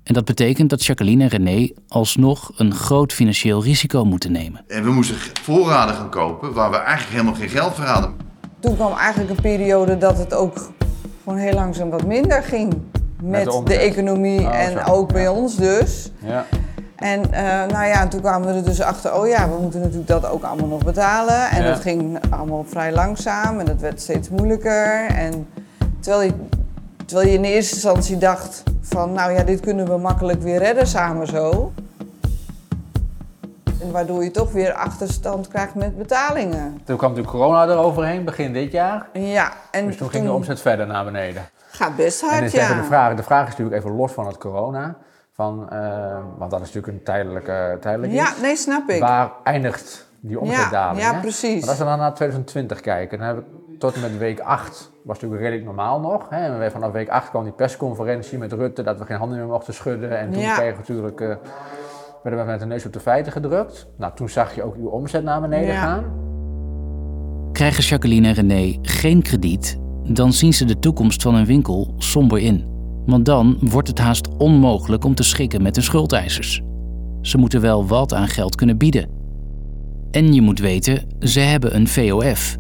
En 0.04 0.14
dat 0.14 0.26
betekent 0.26 0.70
dat 0.70 0.86
Jacqueline 0.86 1.24
en 1.24 1.30
René 1.30 1.72
alsnog 1.88 2.52
een 2.56 2.74
groot 2.74 3.14
financieel 3.14 3.64
risico 3.64 4.06
moeten 4.06 4.32
nemen. 4.32 4.64
En 4.68 4.84
we 4.84 4.92
moesten 4.92 5.16
voorraden 5.42 5.96
gaan 5.96 6.10
kopen 6.10 6.54
waar 6.54 6.70
we 6.72 6.78
eigenlijk 6.78 7.12
helemaal 7.12 7.34
geen 7.34 7.50
geld 7.50 7.74
voor 7.74 7.86
hadden. 7.86 8.16
Toen 8.60 8.76
kwam 8.76 8.98
eigenlijk 8.98 9.30
een 9.30 9.42
periode 9.42 9.98
dat 9.98 10.18
het 10.18 10.34
ook 10.34 10.72
gewoon 11.24 11.40
heel 11.40 11.54
langzaam 11.54 11.90
wat 11.90 12.06
minder 12.06 12.44
ging. 12.44 12.74
Met, 13.24 13.62
de 13.66 13.78
economie 13.78 14.40
Oh, 14.40 14.56
en 14.56 14.72
zo. 14.72 14.92
ook 14.92 15.14
bij 15.14 15.28
ons 15.28 15.56
dus. 15.56 16.12
Ja. 16.26 16.46
En 17.02 17.34
eh, 17.34 17.44
nou 17.44 17.86
ja, 17.86 18.08
toen 18.08 18.22
kwamen 18.22 18.48
we 18.48 18.54
er 18.54 18.64
dus 18.64 18.82
achter, 18.82 19.16
oh 19.16 19.28
ja, 19.28 19.50
we 19.50 19.62
moeten 19.62 19.80
natuurlijk 19.80 20.08
dat 20.08 20.30
ook 20.30 20.44
allemaal 20.44 20.68
nog 20.68 20.84
betalen. 20.84 21.50
En 21.50 21.64
Ja. 21.64 21.70
dat 21.70 21.80
ging 21.80 22.20
allemaal 22.30 22.64
vrij 22.68 22.92
langzaam 22.94 23.60
en 23.60 23.66
dat 23.66 23.80
werd 23.80 24.02
steeds 24.02 24.30
moeilijker. 24.30 25.06
En 25.06 25.48
terwijl 26.00 26.22
je, 26.22 26.34
terwijl 27.06 27.28
je 27.30 27.34
in 27.34 27.44
eerste 27.44 27.74
instantie 27.74 28.18
dacht 28.18 28.64
van, 28.82 29.14
nou 29.14 29.32
ja, 29.32 29.44
dit 29.44 29.60
kunnen 29.60 29.88
we 29.88 29.98
makkelijk 29.98 30.42
weer 30.42 30.60
redden 30.60 30.88
samen 30.88 31.28
zo. 31.28 31.72
En 33.82 33.92
waardoor 33.92 34.24
je 34.24 34.32
toch 34.32 34.52
weer 34.52 34.74
achterstand 34.74 35.48
krijgt 35.48 35.76
met 35.76 35.98
betalingen. 35.98 36.82
Toen 36.84 36.98
kwam 36.98 37.10
natuurlijk 37.10 37.38
corona 37.38 37.68
eroverheen, 37.68 38.26
begin 38.26 38.54
dit 38.54 38.72
jaar. 38.72 39.08
Ja, 39.14 39.52
en 39.72 39.86
Dus 39.86 39.98
toen 39.98 40.10
ging 40.10 40.26
de 40.26 40.32
omzet 40.32 40.62
verder 40.62 40.88
naar 40.88 41.04
beneden. 41.06 41.42
Gaat 41.72 41.96
best 41.96 42.22
En 42.22 42.30
hard, 42.30 42.42
is 42.44 42.54
even 42.54 42.76
ja. 42.76 42.82
de 42.82 42.88
vraag, 42.88 43.16
de 43.16 43.24
vraag 43.24 43.44
is 43.44 43.50
natuurlijk 43.50 43.78
even 43.78 43.96
los 43.96 44.12
van 44.12 44.28
het 44.28 44.38
corona. 44.38 44.96
Van, 45.34 45.70
eh, 45.70 46.18
want 46.38 46.52
dat 46.52 46.60
is 46.62 46.66
natuurlijk 46.74 46.94
een 46.98 47.04
tijdelijke, 47.04 47.78
tijdelijk 47.82 48.14
Ja, 48.14 48.30
iets. 48.30 48.42
nee, 48.42 48.56
snap 48.56 48.90
ik. 48.90 49.00
Waar 49.00 49.32
eindigt 49.44 50.10
die 50.22 50.40
omzetdaling? 50.40 51.02
ja, 51.02 51.20
precies. 51.20 51.60
Maar 51.62 51.70
als 51.70 51.78
we 51.80 51.84
dan 51.86 51.98
naar 51.98 52.14
2020 52.14 52.80
kijken, 52.82 53.18
dan 53.18 53.28
heb 53.28 53.38
ik 53.38 53.44
tot 53.80 53.94
en 53.96 54.02
met 54.02 54.18
week 54.18 54.40
8 54.40 54.92
was 55.04 55.16
natuurlijk 55.16 55.42
redelijk 55.42 55.66
normaal 55.66 56.00
nog. 56.00 56.30
Hè? 56.30 56.38
En 56.46 56.60
we- 56.60 56.72
vanaf 56.72 56.92
week 56.92 57.10
8 57.10 57.30
kwam 57.30 57.44
die 57.44 57.54
persconferentie 57.54 58.38
met 58.38 58.52
Rutte 58.54 58.84
dat 58.84 58.98
we 59.00 59.06
geen 59.06 59.18
handen 59.18 59.38
meer 59.38 59.48
mochten 59.48 59.74
schudden. 59.74 60.18
En 60.20 60.32
toen 60.32 60.42
Ja. 60.42 60.54
kregen 60.56 60.72
we 60.74 60.80
natuurlijk, 60.80 61.22
eh, 61.22 61.28
werden 62.24 62.46
we 62.46 62.52
met 62.52 62.60
de 62.60 62.66
neus 62.66 62.86
op 62.86 62.94
de 62.94 63.00
feiten 63.00 63.32
gedrukt. 63.32 63.88
Nou, 63.98 64.14
toen 64.16 64.30
zag 64.30 64.56
je 64.56 64.64
ook 64.64 64.76
uw 64.76 64.88
omzet 64.88 65.24
naar 65.24 65.42
beneden 65.42 65.74
Ja. 65.74 65.82
gaan. 65.82 66.04
Krijgen 67.52 67.84
Jacqueline 67.84 68.28
en 68.28 68.34
René 68.34 68.78
geen 68.82 69.22
krediet, 69.22 69.80
dan 70.04 70.34
zien 70.34 70.54
ze 70.54 70.66
de 70.66 70.80
toekomst 70.80 71.22
van 71.22 71.36
hun 71.36 71.46
winkel 71.46 71.94
somber 71.98 72.40
in. 72.40 72.71
Want 73.06 73.26
dan 73.26 73.58
wordt 73.62 73.88
het 73.88 74.00
haast 74.00 74.28
onmogelijk 74.38 75.06
om 75.06 75.16
te 75.16 75.24
schikken 75.24 75.62
met 75.62 75.76
de 75.76 75.82
schuldeisers. 75.82 76.62
Ze 77.22 77.38
moeten 77.38 77.62
wel 77.62 77.88
wat 77.88 78.14
aan 78.14 78.28
geld 78.28 78.56
kunnen 78.56 78.78
bieden. 78.78 79.10
En 80.12 80.34
je 80.34 80.42
moet 80.42 80.60
weten, 80.60 81.08
ze 81.20 81.40
hebben 81.40 81.76
een 81.76 81.88
VOF. 81.88 82.58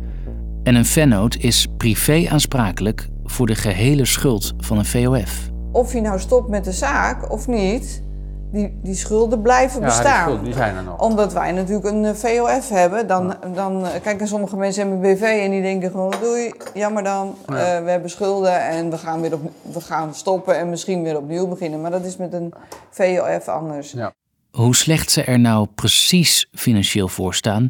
En 0.64 0.76
een 0.76 0.86
vennoot 0.86 1.36
is 1.36 1.68
privé 1.78 2.28
aansprakelijk 2.30 3.10
voor 3.24 3.48
de 3.48 3.56
gehele 3.56 4.06
schuld 4.06 4.54
van 4.58 4.78
een 4.78 4.86
VOF. 4.86 5.50
Of 5.72 5.94
je 5.94 6.02
nou 6.02 6.20
stopt 6.20 6.50
met 6.50 6.64
de 6.64 6.72
zaak 6.72 7.32
of 7.32 7.48
niet, 7.48 8.04
die, 8.52 8.80
die 8.84 8.96
schulden 8.96 9.42
blijven 9.42 9.82
Ja, 9.82 9.88
die 9.88 9.96
bestaan. 9.98 10.22
schulden, 10.24 10.44
die 10.44 10.54
zijn 10.54 10.76
er 10.76 10.84
nog. 10.84 11.00
Omdat 11.00 11.34
wij 11.34 11.52
natuurlijk 11.52 11.86
een 11.86 12.06
eh, 12.06 12.14
VOF 12.14 12.70
hebben. 12.70 13.08
Dan, 13.08 13.36
dan, 13.54 13.86
eh, 13.86 14.02
kijk, 14.02 14.22
en 14.22 14.28
sommige 14.28 14.56
mensen 14.56 14.88
hebben 14.88 15.10
een 15.10 15.16
BV 15.16 15.22
en 15.22 15.52
die 15.52 15.62
denken 15.62 15.92
gewoon, 15.92 16.14
doei, 16.22 16.54
jammer 16.74 17.04
dan. 17.04 17.36
Ja. 17.48 17.76
eh, 17.76 17.84
we 17.84 17.90
hebben 17.90 18.10
schulden 18.10 18.62
en 18.62 18.90
we 18.90 18.98
gaan, 18.98 19.22
weer 19.22 19.34
op, 19.34 19.52
we 19.62 19.82
gaan 19.82 20.16
stoppen 20.16 20.58
en 20.58 20.70
misschien 20.70 21.04
weer 21.04 21.18
opnieuw 21.18 21.48
beginnen. 21.48 21.82
Maar 21.82 21.92
dat 21.92 22.06
is 22.06 22.18
met 22.18 22.34
een 22.34 22.54
VOF 22.90 23.48
anders. 23.48 23.92
Ja. 23.92 24.14
Hoe 24.52 24.76
slecht 24.76 25.12
ze 25.12 25.24
er 25.24 25.40
nou 25.40 25.68
precies 25.76 26.48
financieel 26.54 27.08
voor 27.08 27.34
staan, 27.34 27.70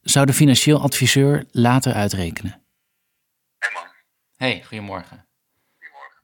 zou 0.00 0.26
de 0.26 0.32
financieel 0.32 0.80
adviseur 0.80 1.44
later 1.50 1.92
uitrekenen. 1.94 2.60
Hey, 4.36 4.62
goedemorgen. 4.66 5.24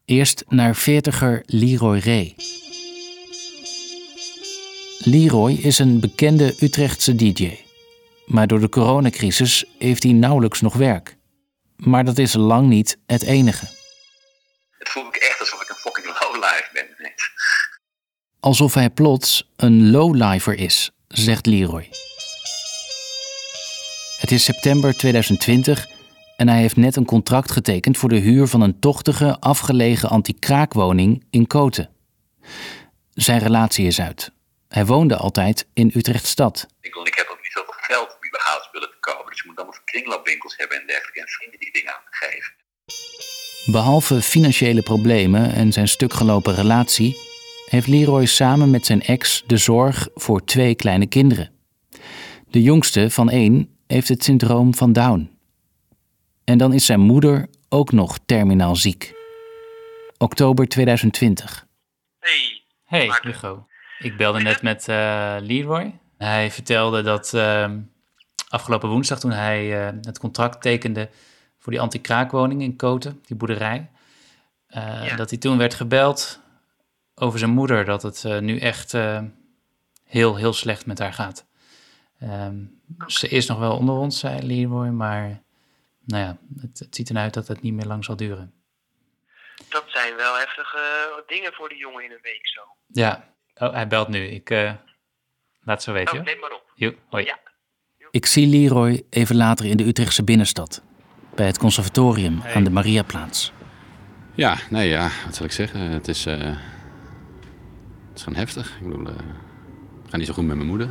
Eerst 0.05 0.45
naar 0.49 0.75
veertiger 0.75 1.43
Leroy 1.47 1.99
Ray. 1.99 2.35
Leroy 5.09 5.53
is 5.53 5.79
een 5.79 6.01
bekende 6.01 6.55
Utrechtse 6.61 7.15
DJ. 7.15 7.59
Maar 8.25 8.47
door 8.47 8.61
de 8.61 8.69
coronacrisis 8.69 9.65
heeft 9.79 10.03
hij 10.03 10.13
nauwelijks 10.13 10.61
nog 10.61 10.75
werk. 10.75 11.17
Maar 11.77 12.05
dat 12.05 12.19
is 12.19 12.35
lang 12.35 12.69
niet 12.69 12.99
het 13.07 13.23
enige. 13.23 13.67
Het 14.71 14.89
voelt 14.89 15.07
me 15.07 15.19
echt 15.19 15.41
alsof 15.41 15.63
ik 15.63 15.69
een 15.69 15.75
fucking 15.75 16.07
lowlife 16.07 16.69
ben. 16.73 17.13
Alsof 18.41 18.75
hij 18.75 18.91
plots 18.91 19.51
een 19.57 19.91
lowlifer 19.91 20.59
is, 20.59 20.91
zegt 21.09 21.47
Leroy. 21.47 21.89
Het 24.21 24.31
is 24.31 24.45
september 24.45 24.97
2020 24.97 25.87
en 26.37 26.49
hij 26.49 26.61
heeft 26.61 26.77
net 26.77 26.97
een 26.97 27.05
contract 27.05 27.51
getekend 27.51 27.99
voor 27.99 28.09
de 28.09 28.19
huur 28.19 28.47
van 28.47 28.61
een 28.61 28.79
tochtige, 28.79 29.41
afgelegen 29.41 30.09
anti-kraakwoning 30.09 31.25
in 31.31 31.47
Koten. 31.47 31.91
Zijn 33.15 33.39
relatie 33.39 33.87
is 33.87 34.01
uit. 34.01 34.35
Hij 34.69 34.87
woonde 34.87 35.17
altijd 35.17 35.69
in 35.75 35.91
Utrecht-stad. 35.95 36.67
Ik, 36.81 36.95
ik 36.95 37.15
heb 37.15 37.29
ook 37.31 37.43
niet 37.43 37.53
zoveel 37.53 37.75
geld 37.77 38.17
om 38.21 38.27
überhaupt 38.29 38.65
spullen 38.65 38.91
te 38.91 38.97
kopen. 39.01 39.31
Dus 39.31 39.41
je 39.41 39.47
moet 39.47 39.57
allemaal 39.57 39.79
kringloopwinkels 39.85 40.57
hebben 40.57 40.81
en 40.81 40.87
dergelijke. 40.87 41.21
En 41.21 41.29
vrienden 41.29 41.59
die 41.59 41.73
dingen 41.73 41.93
aan 41.93 42.01
me 42.05 42.17
geven. 42.27 42.55
Behalve 43.73 44.23
financiële 44.23 44.83
problemen 44.83 45.53
en 45.53 45.73
zijn 45.73 45.89
stukgelopen 45.89 46.55
relatie, 46.55 47.17
heeft 47.67 47.87
Leroy 47.87 48.27
samen 48.27 48.71
met 48.71 48.87
zijn 48.87 49.03
ex 49.03 49.43
de 49.47 49.57
zorg 49.57 50.09
voor 50.15 50.45
twee 50.45 50.75
kleine 50.75 51.07
kinderen. 51.07 51.51
De 52.51 52.63
jongste 52.63 53.11
van 53.11 53.31
één 53.31 53.79
heeft 53.87 54.09
het 54.09 54.25
syndroom 54.25 54.75
van 54.75 54.93
Down. 54.93 55.39
En 56.45 56.59
dan 56.59 56.73
is 56.73 56.87
zijn 56.87 57.01
moeder 57.01 57.49
ook 57.69 57.93
nog 57.93 58.19
terminaal 58.27 58.77
ziek. 58.77 59.15
Oktober 60.19 60.69
2020. 60.69 61.67
Hey 62.85 63.11
Hugo. 63.23 63.67
Ik 63.99 64.17
belde 64.17 64.41
net 64.41 64.63
met 64.63 64.89
eh, 64.89 65.37
Leroy. 65.41 65.99
Hij 66.19 66.51
vertelde 66.51 67.03
dat 67.03 67.35
ehm, 67.35 67.81
afgelopen 68.49 68.89
woensdag 68.89 69.21
toen 69.21 69.31
hij 69.31 69.87
eh, 69.87 69.95
het 70.03 70.19
contract 70.19 70.63
tekende 70.63 71.11
voor 71.59 71.73
die 71.73 71.81
anti-kraakwoning 71.81 72.63
in 72.63 72.77
Koten, 72.77 73.23
die 73.27 73.37
boerderij, 73.37 73.91
eh, 74.67 75.17
dat 75.17 75.31
hij 75.31 75.39
toen 75.39 75.59
werd 75.59 75.75
gebeld 75.75 76.41
over 77.15 77.39
zijn 77.39 77.51
moeder, 77.51 77.85
dat 77.85 78.03
het 78.03 78.41
nu 78.41 78.59
echt 78.59 78.95
heel, 80.05 80.37
heel 80.37 80.53
slecht 80.53 80.87
met 80.87 80.99
haar 80.99 81.13
gaat. 81.13 81.47
Ehm, 82.21 82.65
Ze 83.07 83.29
is 83.29 83.47
nog 83.47 83.59
wel 83.59 83.77
onder 83.77 83.95
ons, 83.95 84.19
zei 84.19 84.47
Leroy, 84.47 84.89
maar 84.89 85.43
nou 86.05 86.23
ja, 86.23 86.37
het, 86.61 86.79
het 86.79 86.95
ziet 86.95 87.11
eruit 87.11 87.35
dat 87.35 87.49
het 87.49 87.63
niet 87.63 87.75
meer 87.75 87.87
lang 87.87 88.05
zal 88.05 88.17
duren. 88.17 88.53
Dat 89.69 89.85
zijn 89.87 90.17
wel 90.17 90.39
heftige 90.39 91.23
dingen 91.27 91.53
voor 91.53 91.69
de 91.69 91.77
jongen 91.77 92.05
in 92.05 92.11
een 92.11 92.19
week 92.23 92.47
zo. 92.47 92.61
Ja, 92.87 93.36
oh, 93.59 93.73
hij 93.73 93.87
belt 93.87 94.09
nu. 94.09 94.27
Ik 94.27 94.51
eh, 94.51 94.63
laat 95.61 95.77
het 95.77 95.83
zo 95.83 95.93
weten. 95.93 96.19
Oh, 96.19 96.25
neem 96.25 96.39
maar 96.39 96.53
op. 96.53 96.73
Jo, 96.75 96.95
hoi. 97.09 97.33
Ik 98.11 98.27
zie 98.27 98.47
Leroy 98.47 99.03
even 99.11 99.37
later 99.37 99.67
in 99.67 99.77
de 99.77 99.87
Utrechtse 99.87 100.25
binnenstad, 100.25 100.83
bij 101.35 101.47
het 101.47 101.59
conservatorium 101.59 102.43
aan 102.55 102.65
de 102.65 102.71
Mariaplaats. 102.71 103.53
Ja, 104.35 104.57
nee, 104.71 104.89
ja, 104.89 105.11
wat 105.25 105.35
zal 105.35 105.47
ik 105.47 105.53
zeggen? 105.53 105.81
Het 105.81 106.09
is, 106.09 106.27
eh, 106.27 106.39
het 106.39 108.15
is 108.15 108.23
gewoon 108.23 108.39
heftig. 108.39 108.77
Ik 108.81 108.89
bedoel, 108.89 109.07
eh, 109.07 109.13
het 109.13 110.11
gaat 110.11 110.17
niet 110.17 110.27
zo 110.27 110.33
goed 110.33 110.47
met 110.47 110.57
mijn 110.57 110.69
moeder. 110.69 110.89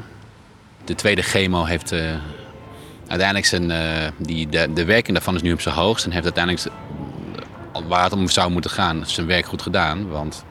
De 0.85 0.95
tweede 0.95 1.21
chemo 1.21 1.63
heeft 1.63 1.91
eh, 1.91 2.15
uiteindelijk 3.07 3.45
zijn, 3.45 3.71
eh, 3.71 4.11
die, 4.17 4.49
de, 4.49 4.73
de 4.73 4.85
werking 4.85 5.13
daarvan 5.13 5.35
is 5.35 5.41
nu 5.41 5.53
op 5.53 5.61
zijn 5.61 5.75
hoogst. 5.75 6.05
En 6.05 6.11
heeft 6.11 6.23
uiteindelijk, 6.23 6.67
waar 7.87 8.03
het 8.03 8.13
om 8.13 8.27
zou 8.27 8.51
moeten 8.51 8.71
gaan, 8.71 9.05
zijn 9.05 9.27
werk 9.27 9.45
goed 9.45 9.61
gedaan. 9.61 10.07
Want 10.07 10.45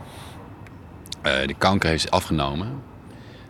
de 1.25 1.55
kanker 1.59 1.89
heeft 1.89 2.11
afgenomen. 2.11 2.83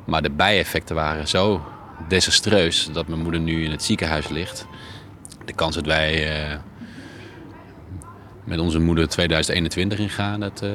Maar 0.05 0.23
de 0.23 0.31
bijeffecten 0.31 0.95
waren 0.95 1.29
zo 1.29 1.63
desastreus 2.09 2.89
dat 2.93 3.09
mijn 3.09 3.23
moeder 3.23 3.41
nu 3.41 3.65
in 3.65 3.71
het 3.71 3.83
ziekenhuis 3.83 4.29
ligt. 4.29 4.67
De 5.45 5.53
kans 5.53 5.75
dat 5.75 5.87
wij 5.87 6.43
eh, 6.43 6.59
met 8.45 8.59
onze 8.59 8.79
moeder 8.79 9.09
2021 9.09 9.99
ingaan, 9.99 10.41
dat, 10.41 10.63
eh, 10.63 10.71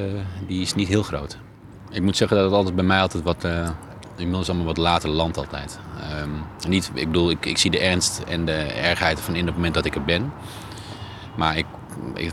die 0.46 0.60
is 0.62 0.74
niet 0.74 0.88
heel 0.88 1.02
groot. 1.02 1.38
Ik 1.90 2.02
moet 2.02 2.16
zeggen 2.16 2.36
dat 2.36 2.46
het 2.46 2.54
altijd 2.54 2.74
bij 2.74 2.84
mij 2.84 3.00
altijd 3.00 3.22
wat, 3.22 3.44
eh 3.44 3.70
inmiddels 4.16 4.48
allemaal 4.48 4.66
wat 4.66 4.76
later 4.76 5.08
landt 5.08 5.36
altijd. 5.36 5.78
Ehm, 6.00 6.30
niet, 6.68 6.90
ik 6.94 7.06
bedoel, 7.06 7.30
ik, 7.30 7.46
ik 7.46 7.58
zie 7.58 7.70
de 7.70 7.78
ernst 7.78 8.22
en 8.28 8.44
de 8.44 8.62
ergheid 8.62 9.20
van 9.20 9.34
in 9.34 9.46
het 9.46 9.54
moment 9.54 9.74
dat 9.74 9.84
ik 9.84 9.94
er 9.94 10.04
ben. 10.04 10.32
Maar 11.36 11.56
ik, 11.56 11.66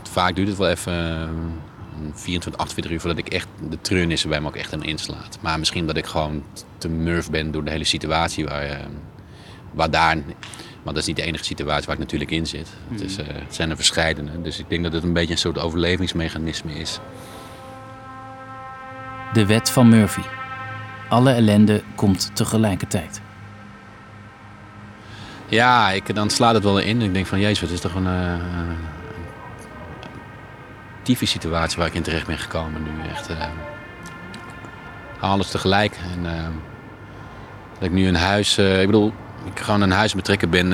vaak 0.02 0.34
duurt 0.34 0.48
het 0.48 0.56
wel 0.56 0.68
even 0.68 1.20
eh, 1.20 1.28
24, 2.14 2.60
28 2.60 2.92
uur 2.92 3.00
voordat 3.00 3.26
ik 3.26 3.32
echt 3.32 3.48
de 3.68 3.80
treurnissen 3.80 4.28
bij 4.28 4.40
me 4.40 4.46
ook 4.46 4.56
echt 4.56 4.72
aan 4.72 4.84
inslaat. 4.84 5.38
Maar 5.40 5.58
misschien 5.58 5.86
dat 5.86 5.96
ik 5.96 6.06
gewoon 6.06 6.42
te 6.78 6.88
murf 6.88 7.30
ben 7.30 7.50
door 7.50 7.64
de 7.64 7.70
hele 7.70 7.84
situatie 7.84 8.44
waar, 8.44 8.62
eh, 8.62 8.86
waar 9.72 9.90
daar... 9.90 10.14
Want 10.82 10.96
dat 10.96 10.96
is 10.96 11.06
niet 11.06 11.16
de 11.16 11.22
enige 11.22 11.44
situatie 11.44 11.86
waar 11.86 11.94
ik 11.94 12.00
natuurlijk 12.00 12.30
in 12.30 12.46
zit. 12.46 12.68
Het, 12.88 13.00
is, 13.00 13.16
eh, 13.16 13.26
het 13.28 13.54
zijn 13.54 13.70
er 13.70 13.76
verscheidene. 13.76 14.42
Dus 14.42 14.58
ik 14.58 14.68
denk 14.68 14.82
dat 14.82 14.92
het 14.92 15.02
een 15.02 15.12
beetje 15.12 15.32
een 15.32 15.38
soort 15.38 15.58
overlevingsmechanisme 15.58 16.72
is. 16.72 16.98
De 19.32 19.46
wet 19.46 19.70
van 19.70 19.88
Murphy. 19.88 20.22
Alle 21.08 21.32
ellende 21.32 21.82
komt 21.94 22.30
tegelijkertijd. 22.34 23.20
Ja, 25.48 25.90
ik, 25.90 26.14
dan 26.14 26.30
slaat 26.30 26.54
het 26.54 26.62
wel 26.62 26.78
in. 26.78 27.02
Ik 27.02 27.12
denk 27.12 27.26
van, 27.26 27.40
jezus, 27.40 27.60
wat 27.60 27.70
is 27.70 27.80
toch 27.80 27.94
een, 27.94 28.06
eh 28.06 28.34
situatie 31.16 31.78
waar 31.78 31.86
ik 31.86 31.94
in 31.94 32.02
terecht 32.02 32.26
ben 32.26 32.38
gekomen 32.38 32.82
nu. 32.82 33.08
Echt 33.10 33.28
eh, 33.28 33.44
alles 35.20 35.50
tegelijk. 35.50 35.96
En 36.14 36.26
eh, 36.36 36.42
dat 37.74 37.82
ik 37.82 37.90
nu 37.92 38.08
een 38.08 38.16
huis, 38.16 38.58
eh, 38.58 38.80
ik 38.80 38.86
bedoel, 38.86 39.12
ik 39.54 39.60
gewoon 39.60 39.80
een 39.80 39.90
huis 39.90 40.14
betrekken 40.14 40.50
ben. 40.50 40.66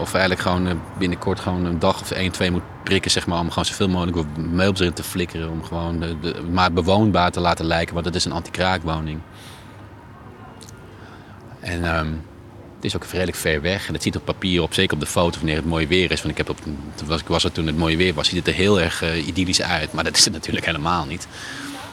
of 0.00 0.12
eigenlijk 0.14 0.40
gewoon 0.40 0.80
binnenkort 0.98 1.40
gewoon 1.40 1.64
een 1.64 1.78
dag 1.78 2.00
of 2.00 2.10
één, 2.10 2.30
twee 2.32 2.50
moet 2.50 2.62
prikken, 2.84 3.10
zeg 3.10 3.26
maar. 3.26 3.38
Om 3.38 3.48
gewoon 3.48 3.64
zoveel 3.64 3.88
mogelijk 3.88 4.36
meubels 4.36 4.80
erin 4.80 4.92
te 4.92 5.02
flikkeren. 5.02 5.50
Om 5.50 5.64
gewoon 5.64 6.00
de, 6.00 6.18
de- 6.20 6.42
maar 6.50 6.72
bewoonbaar 6.72 7.30
te 7.30 7.40
laten 7.40 7.64
lijken, 7.64 7.94
want 7.94 8.06
het 8.06 8.14
is 8.14 8.24
een 8.24 8.32
anti-kraakwoning. 8.32 9.20
En 11.60 11.84
ehm, 11.84 12.06
het 12.82 12.90
is 12.90 12.96
ook 12.96 13.06
redelijk 13.10 13.36
ver 13.36 13.60
weg. 13.60 13.86
En 13.86 13.92
het 13.92 14.02
ziet 14.02 14.16
op 14.16 14.24
papier, 14.24 14.62
op, 14.62 14.74
zeker 14.74 14.94
op 14.94 15.00
de 15.00 15.06
foto, 15.06 15.36
wanneer 15.36 15.56
het 15.56 15.64
mooi 15.64 15.86
weer 15.86 16.10
is. 16.10 16.22
Want 16.22 16.38
ik, 16.38 16.46
heb 16.46 16.48
op, 16.48 16.58
ik 17.20 17.26
was 17.26 17.44
er 17.44 17.52
toen 17.52 17.66
het 17.66 17.76
mooi 17.76 17.96
weer 17.96 18.14
was, 18.14 18.28
ziet 18.28 18.38
het 18.38 18.46
er 18.46 18.54
heel 18.54 18.80
erg 18.80 19.02
eh, 19.02 19.26
idyllisch 19.26 19.62
uit. 19.62 19.92
Maar 19.92 20.04
dat 20.04 20.16
is 20.16 20.24
het 20.24 20.32
natuurlijk 20.32 20.66
helemaal 20.66 21.06
niet. 21.06 21.28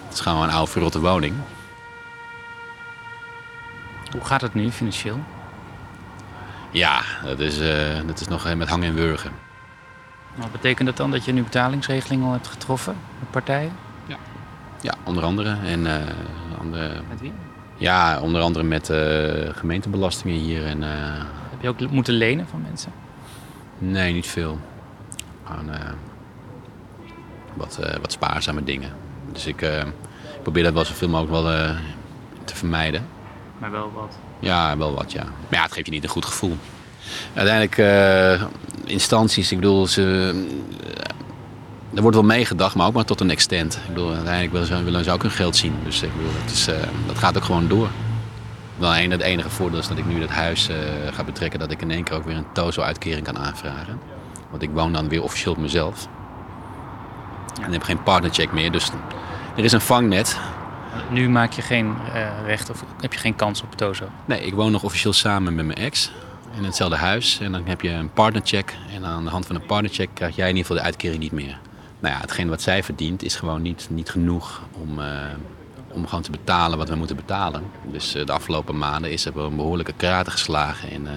Het 0.05 0.13
is 0.13 0.19
gewoon 0.19 0.43
een 0.43 0.49
oude 0.49 0.71
verrotte 0.71 0.99
woning. 0.99 1.33
Hoe 4.11 4.25
gaat 4.25 4.41
het 4.41 4.53
nu 4.53 4.71
financieel? 4.71 5.19
Ja, 6.71 7.01
dat 7.23 7.39
is, 7.39 7.59
eh, 7.59 8.07
dat 8.07 8.19
is 8.19 8.27
nog 8.27 8.45
eh, 8.45 8.55
met 8.55 8.69
hangen 8.69 8.87
en 8.87 8.95
wurgen. 8.95 9.31
Maar 10.35 10.49
betekent 10.51 10.87
dat 10.87 10.97
dan 10.97 11.11
dat 11.11 11.25
je 11.25 11.31
nu 11.31 11.43
betalingsregeling 11.43 12.23
al 12.23 12.31
hebt 12.31 12.47
getroffen 12.47 12.95
met 13.19 13.31
partijen? 13.31 13.71
Ja, 14.81 14.93
onder 15.03 15.23
andere. 15.23 15.57
En 15.65 15.83
de, 16.71 17.01
Met 17.09 17.21
wie? 17.21 17.33
Ja, 17.79 18.19
onder 18.21 18.41
andere 18.41 18.65
met 18.65 18.89
eh, 18.89 19.55
gemeentebelastingen 19.55 20.35
hier. 20.39 20.65
En, 20.65 20.83
eh, 20.83 21.23
Heb 21.49 21.61
je 21.61 21.67
ook 21.69 21.91
moeten 21.91 22.13
lenen 22.13 22.47
van 22.47 22.61
mensen? 22.61 22.91
nee, 23.77 24.13
niet 24.13 24.27
veel. 24.27 24.59
Gewoon 25.43 25.73
eh, 25.73 25.89
wat, 27.53 27.79
wat 28.01 28.11
spaarzame 28.11 28.63
dingen. 28.63 28.91
Dus 29.31 29.45
ik 29.45 29.65
probeer 30.41 30.63
dat 30.63 30.73
wel 30.73 30.85
zoveel 30.85 31.09
mogelijk 31.09 31.31
wel 31.31 31.75
te 32.43 32.55
vermijden. 32.55 33.07
Maar 33.57 33.71
wel 33.71 33.91
wat. 33.93 34.17
Ja, 34.39 34.77
wel 34.77 34.93
wat, 34.93 35.11
ja. 35.11 35.23
Maar 35.23 35.59
ja, 35.59 35.61
het 35.63 35.71
geeft 35.71 35.85
je 35.85 35.91
niet 35.91 36.03
een 36.03 36.09
goed 36.09 36.25
gevoel. 36.25 36.57
Uiteindelijk, 37.33 37.77
eh, 37.77 38.43
instanties, 38.85 39.51
ik 39.51 39.57
bedoel, 39.57 39.87
ze, 39.87 40.33
er 41.99 42.05
wordt 42.05 42.17
wel 42.17 42.37
meegedacht, 42.37 42.75
maar 42.75 42.87
ook 42.87 42.93
maar 42.93 43.05
tot 43.05 43.21
een 43.21 43.29
extent. 43.29 43.75
Ik 43.75 43.87
bedoel, 43.87 44.13
uiteindelijk 44.13 44.51
willen 44.51 44.67
ze, 44.67 44.83
willen 44.83 45.03
ze 45.03 45.11
ook 45.11 45.21
hun 45.21 45.31
geld 45.31 45.55
zien. 45.55 45.73
Dus 45.83 46.01
ik 46.01 46.15
bedoel, 46.15 46.31
dat, 46.43 46.51
is, 46.51 46.67
eh, 46.67 46.75
dat 47.07 47.17
gaat 47.17 47.37
ook 47.37 47.43
gewoon 47.43 47.67
door. 47.67 47.87
Wel 48.77 48.97
een, 48.97 49.11
het 49.11 49.21
enige 49.21 49.49
voordeel 49.49 49.79
is 49.79 49.87
dat 49.87 49.97
ik 49.97 50.05
nu 50.05 50.19
dat 50.19 50.29
huis 50.29 50.69
eh, 50.69 50.75
ga 51.11 51.23
betrekken, 51.23 51.59
dat 51.59 51.71
ik 51.71 51.81
in 51.81 51.91
één 51.91 52.03
keer 52.03 52.15
ook 52.15 52.25
weer 52.25 52.35
een 52.35 52.51
TOZO-uitkering 52.53 53.25
kan 53.25 53.37
aanvragen. 53.37 53.99
Want 54.49 54.61
ik 54.61 54.69
woon 54.73 54.93
dan 54.93 55.09
weer 55.09 55.23
officieel 55.23 55.51
op 55.51 55.57
mezelf. 55.57 56.07
En 57.61 57.71
heb 57.71 57.83
geen 57.83 58.03
partnercheck 58.03 58.51
meer, 58.51 58.71
dus 58.71 58.89
er 59.55 59.63
is 59.63 59.71
een 59.71 59.81
vangnet. 59.81 60.39
Nu 61.09 61.29
maak 61.29 61.51
je 61.51 61.61
geen 61.61 61.95
eh, 62.13 62.27
recht 62.45 62.69
of 62.69 62.83
heb 63.01 63.13
je 63.13 63.19
geen 63.19 63.35
kans 63.35 63.61
op 63.61 63.75
TOZO? 63.75 64.05
Nee, 64.25 64.45
ik 64.45 64.53
woon 64.53 64.71
nog 64.71 64.83
officieel 64.83 65.13
samen 65.13 65.55
met 65.55 65.65
mijn 65.65 65.77
ex 65.77 66.11
in 66.57 66.63
hetzelfde 66.63 66.97
huis. 66.97 67.39
En 67.39 67.51
dan 67.51 67.65
heb 67.65 67.81
je 67.81 67.89
een 67.89 68.13
partnercheck. 68.13 68.75
En 68.95 69.05
aan 69.05 69.23
de 69.23 69.29
hand 69.29 69.45
van 69.45 69.55
een 69.55 69.65
partnercheck 69.65 70.09
krijg 70.13 70.35
jij 70.35 70.49
in 70.49 70.55
ieder 70.55 70.67
geval 70.67 70.81
de 70.81 70.87
uitkering 70.89 71.21
niet 71.21 71.31
meer. 71.31 71.59
Nou 71.99 72.13
ja, 72.15 72.19
hetgeen 72.21 72.49
wat 72.49 72.61
zij 72.61 72.83
verdient 72.83 73.23
is 73.23 73.35
gewoon 73.35 73.61
niet, 73.61 73.87
niet 73.89 74.09
genoeg 74.09 74.61
om, 74.81 74.99
eh, 74.99 75.07
om 75.87 76.07
gewoon 76.07 76.21
te 76.23 76.31
betalen 76.31 76.77
wat 76.77 76.89
we 76.89 76.95
moeten 76.95 77.15
betalen. 77.15 77.63
Dus 77.91 78.15
eh, 78.15 78.25
de 78.25 78.31
afgelopen 78.31 78.77
maanden 78.77 79.11
is 79.11 79.25
er 79.25 79.33
wel 79.33 79.45
een 79.45 79.55
behoorlijke 79.55 79.93
krater 79.97 80.31
geslagen 80.31 80.89
in, 80.91 81.07
eh, 81.07 81.13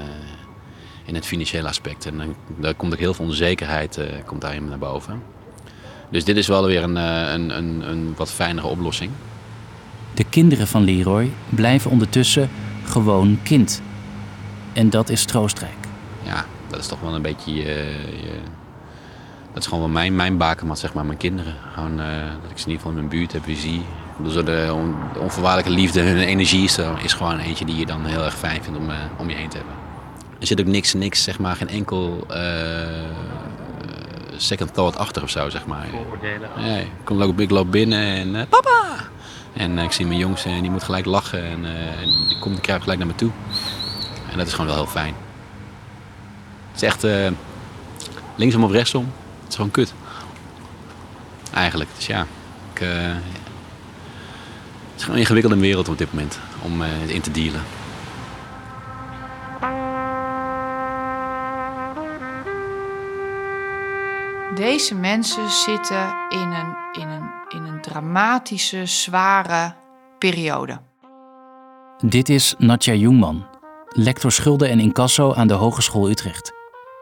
in 1.04 1.14
het 1.14 1.26
financiële 1.26 1.68
aspect. 1.68 2.06
En 2.06 2.16
dan, 2.18 2.34
daar 2.58 2.74
komt 2.74 2.92
ook 2.92 2.98
heel 2.98 3.14
veel 3.14 3.24
onzekerheid 3.24 4.00
komt 4.26 4.40
daarin 4.40 4.68
naar 4.68 4.78
boven. 4.78 5.22
Dus 6.10 6.24
dit 6.24 6.36
is 6.36 6.46
wel 6.46 6.66
weer 6.66 6.82
een, 6.82 6.96
een, 6.96 7.56
een, 7.56 7.88
een 7.90 8.14
wat 8.16 8.30
fijnere 8.32 8.66
oplossing. 8.66 9.10
De 10.14 10.24
kinderen 10.24 10.66
van 10.66 10.84
Leroy 10.84 11.30
blijven 11.48 11.90
ondertussen 11.90 12.50
gewoon 12.84 13.38
kind. 13.42 13.82
En 14.72 14.90
dat 14.90 15.08
is 15.08 15.24
troostrijk. 15.24 15.86
ja, 16.22 16.44
dat 16.68 16.78
is 16.80 16.86
toch 16.86 17.00
wel 17.00 17.14
een 17.14 17.22
beetje. 17.22 17.54
je- 17.54 17.64
je- 18.22 18.40
dat 19.52 19.62
is 19.62 19.66
gewoon 19.68 19.80
wel 19.84 19.92
mijn, 19.92 20.16
mijn 20.16 20.36
bakermat, 20.36 20.78
zeg 20.78 20.92
maar, 20.94 21.04
mijn 21.06 21.18
kinderen. 21.18 21.54
Gewoon 21.74 22.00
eh, 22.00 22.06
dat 22.42 22.50
ik 22.50 22.58
ze 22.58 22.64
in 22.64 22.70
ieder 22.70 22.74
geval 22.76 22.90
in 22.90 22.96
mijn 22.96 23.08
buurt 23.08 23.32
heb, 23.32 23.44
weer 23.44 23.56
zie. 23.56 23.82
Zo 24.30 24.42
de, 24.42 24.70
on- 24.74 24.94
de 25.12 25.18
onvoorwaardelijke 25.18 25.80
liefde, 25.80 26.00
hun 26.00 26.16
energie 26.18 26.64
is, 26.64 26.78
is 27.02 27.12
gewoon 27.12 27.38
eentje 27.38 27.64
die 27.64 27.76
je 27.76 27.86
dan 27.86 28.04
heel 28.04 28.24
erg 28.24 28.36
fijn 28.38 28.62
vindt 28.62 28.78
om, 28.78 28.90
eh, 28.90 28.96
om 29.18 29.28
je 29.28 29.34
heen 29.36 29.48
te 29.48 29.56
hebben. 29.56 29.74
Er 30.40 30.46
zit 30.46 30.60
ook 30.60 30.66
niks, 30.66 30.94
niks, 30.94 31.22
zeg 31.22 31.38
maar, 31.38 31.56
geen 31.56 31.68
enkel 31.68 32.24
eh, 32.28 32.40
second 34.36 34.74
thought 34.74 34.96
achter 34.98 35.22
of 35.22 35.30
zo, 35.30 35.48
zeg 35.48 35.66
maar. 35.66 35.86
Vooroordelen. 35.90 36.48
Nee, 36.56 36.80
ik, 36.82 36.90
kom, 37.04 37.16
loop, 37.16 37.40
ik 37.40 37.50
loop 37.50 37.70
binnen 37.70 37.98
en 38.04 38.36
eh, 38.36 38.46
papa! 38.48 38.80
En 39.52 39.78
ik 39.78 39.92
zie 39.92 40.06
mijn 40.06 40.18
jongens 40.18 40.44
en 40.44 40.60
die 40.60 40.70
moet 40.70 40.82
gelijk 40.82 41.04
lachen 41.06 41.42
en, 41.44 41.64
eh, 41.64 42.00
en 42.02 42.08
die 42.28 42.38
komt 42.38 42.54
die 42.54 42.62
kruipt 42.62 42.82
gelijk 42.82 42.98
naar 43.00 43.08
me 43.08 43.14
toe. 43.14 43.30
En 44.30 44.38
dat 44.38 44.46
is 44.46 44.52
gewoon 44.52 44.66
wel 44.66 44.76
heel 44.76 44.86
fijn. 44.86 45.14
Het 46.72 46.82
is 46.82 46.88
echt 46.88 47.04
eh, 47.04 47.30
linksom 48.36 48.64
of 48.64 48.70
rechtsom. 48.70 49.12
Het 49.52 49.60
is 49.60 49.66
gewoon 49.66 49.86
kut. 49.86 49.94
Eigenlijk. 51.54 51.90
Dus 51.96 52.06
ja, 52.06 52.26
ik, 52.72 52.80
eh, 52.80 52.88
het 52.88 53.22
is 54.96 55.02
gewoon 55.02 55.14
een 55.14 55.20
ingewikkelde 55.20 55.56
wereld 55.56 55.88
op 55.88 55.98
dit 55.98 56.12
moment 56.12 56.38
om 56.62 56.82
eh, 56.82 57.08
in 57.08 57.20
te 57.20 57.30
dealen. 57.30 57.62
Deze 64.54 64.94
mensen 64.94 65.50
zitten 65.50 66.14
in 66.28 66.52
een, 66.52 66.76
in 66.92 67.08
een, 67.08 67.30
in 67.48 67.62
een 67.62 67.80
dramatische, 67.80 68.86
zware 68.86 69.74
periode. 70.18 70.80
Dit 71.98 72.28
is 72.28 72.54
Natja 72.58 72.92
Jungman, 72.92 73.46
lector 73.88 74.32
schulden 74.32 74.68
en 74.68 74.80
incasso 74.80 75.34
aan 75.34 75.46
de 75.46 75.54
Hogeschool 75.54 76.10
Utrecht. 76.10 76.52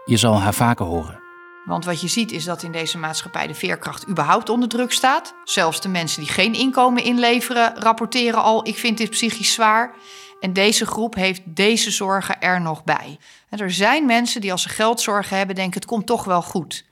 Je 0.04 0.16
zal 0.16 0.40
haar 0.40 0.54
vaker 0.54 0.86
horen. 0.86 1.19
Want 1.64 1.84
wat 1.84 2.00
je 2.00 2.08
ziet 2.08 2.32
is 2.32 2.44
dat 2.44 2.62
in 2.62 2.72
deze 2.72 2.98
maatschappij 2.98 3.46
de 3.46 3.54
veerkracht 3.54 4.08
überhaupt 4.08 4.48
onder 4.48 4.68
druk 4.68 4.92
staat. 4.92 5.34
Zelfs 5.44 5.80
de 5.80 5.88
mensen 5.88 6.20
die 6.22 6.32
geen 6.32 6.54
inkomen 6.54 7.04
inleveren 7.04 7.76
rapporteren 7.76 8.42
al: 8.42 8.66
ik 8.66 8.78
vind 8.78 8.98
dit 8.98 9.10
psychisch 9.10 9.52
zwaar. 9.52 9.94
En 10.40 10.52
deze 10.52 10.86
groep 10.86 11.14
heeft 11.14 11.42
deze 11.44 11.90
zorgen 11.90 12.40
er 12.40 12.60
nog 12.60 12.84
bij. 12.84 13.18
Er 13.48 13.70
zijn 13.70 14.06
mensen 14.06 14.40
die 14.40 14.52
als 14.52 14.62
ze 14.62 14.68
geldzorgen 14.68 15.36
hebben 15.36 15.56
denken: 15.56 15.80
het 15.80 15.88
komt 15.88 16.06
toch 16.06 16.24
wel 16.24 16.42
goed. 16.42 16.84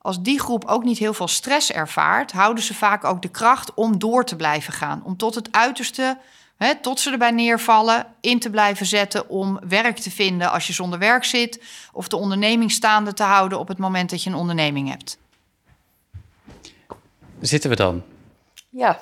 Als 0.00 0.22
die 0.22 0.40
groep 0.40 0.64
ook 0.64 0.84
niet 0.84 0.98
heel 0.98 1.14
veel 1.14 1.28
stress 1.28 1.72
ervaart, 1.72 2.32
houden 2.32 2.64
ze 2.64 2.74
vaak 2.74 3.04
ook 3.04 3.22
de 3.22 3.28
kracht 3.28 3.74
om 3.74 3.98
door 3.98 4.24
te 4.24 4.36
blijven 4.36 4.72
gaan. 4.72 5.02
Om 5.04 5.16
tot 5.16 5.34
het 5.34 5.52
uiterste, 5.52 6.18
hè, 6.58 6.74
tot 6.80 7.00
ze 7.00 7.10
erbij 7.10 7.30
neervallen, 7.30 8.06
in 8.20 8.38
te 8.38 8.50
blijven 8.50 8.86
zetten 8.86 9.28
om 9.28 9.58
werk 9.68 9.98
te 9.98 10.10
vinden 10.10 10.50
als 10.50 10.66
je 10.66 10.72
zonder 10.72 10.98
werk 10.98 11.24
zit. 11.24 11.62
Of 11.92 12.08
de 12.08 12.16
onderneming 12.16 12.70
staande 12.72 13.12
te 13.12 13.22
houden 13.22 13.58
op 13.58 13.68
het 13.68 13.78
moment 13.78 14.10
dat 14.10 14.22
je 14.22 14.30
een 14.30 14.36
onderneming 14.36 14.88
hebt. 14.88 15.18
Zitten 17.40 17.70
we 17.70 17.76
dan? 17.76 18.02
Ja, 18.68 19.00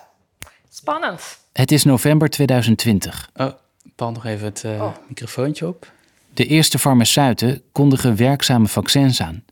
spannend. 0.71 1.39
Het 1.53 1.73
is 1.73 1.85
november 1.85 2.31
2020. 2.31 3.31
Oh, 3.35 3.53
Paul 3.95 4.11
nog 4.13 4.25
even 4.25 4.45
het 4.47 4.65
eh, 4.65 4.83
Oh. 4.83 4.93
microfoontje 5.09 5.67
op. 5.67 5.93
De 6.35 6.47
eerste 6.47 6.79
farmaceuten 6.79 7.63
kondigen 7.73 8.17
werkzame 8.17 8.67
vaccins 8.67 9.21
aan. 9.21 9.45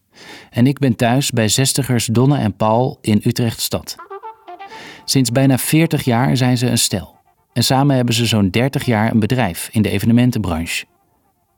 En 0.51 0.67
ik 0.67 0.79
ben 0.79 0.97
thuis 0.97 1.31
bij 1.31 1.49
zestigers 1.49 2.07
Donna 2.07 2.39
en 2.39 2.57
Paul 2.57 2.99
in 3.01 3.21
Utrecht 3.25 3.61
stad. 3.61 3.97
Sinds 5.05 5.31
bijna 5.31 5.59
40 5.59 6.05
jaar 6.05 6.37
zijn 6.37 6.59
ze 6.59 6.67
een 6.67 6.79
stel. 6.79 7.17
En 7.55 7.65
samen 7.65 7.97
hebben 7.97 8.15
ze 8.15 8.27
zo'n 8.27 8.51
30 8.51 8.85
jaar 8.85 9.11
een 9.11 9.19
bedrijf 9.19 9.69
in 9.73 9.83
de 9.83 9.91
evenementenbranche. 9.91 10.85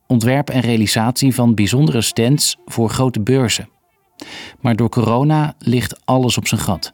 Ontwerp 0.06 0.50
en 0.50 0.60
realisatie 0.60 1.34
van 1.34 1.54
bijzondere 1.54 2.00
stands 2.02 2.56
voor 2.66 2.90
grote 2.90 3.20
beurzen. 3.20 3.68
Maar 4.60 4.76
door 4.76 4.88
corona 4.88 5.54
ligt 5.58 6.00
alles 6.04 6.38
op 6.38 6.46
zijn 6.46 6.60
gat. 6.60 6.92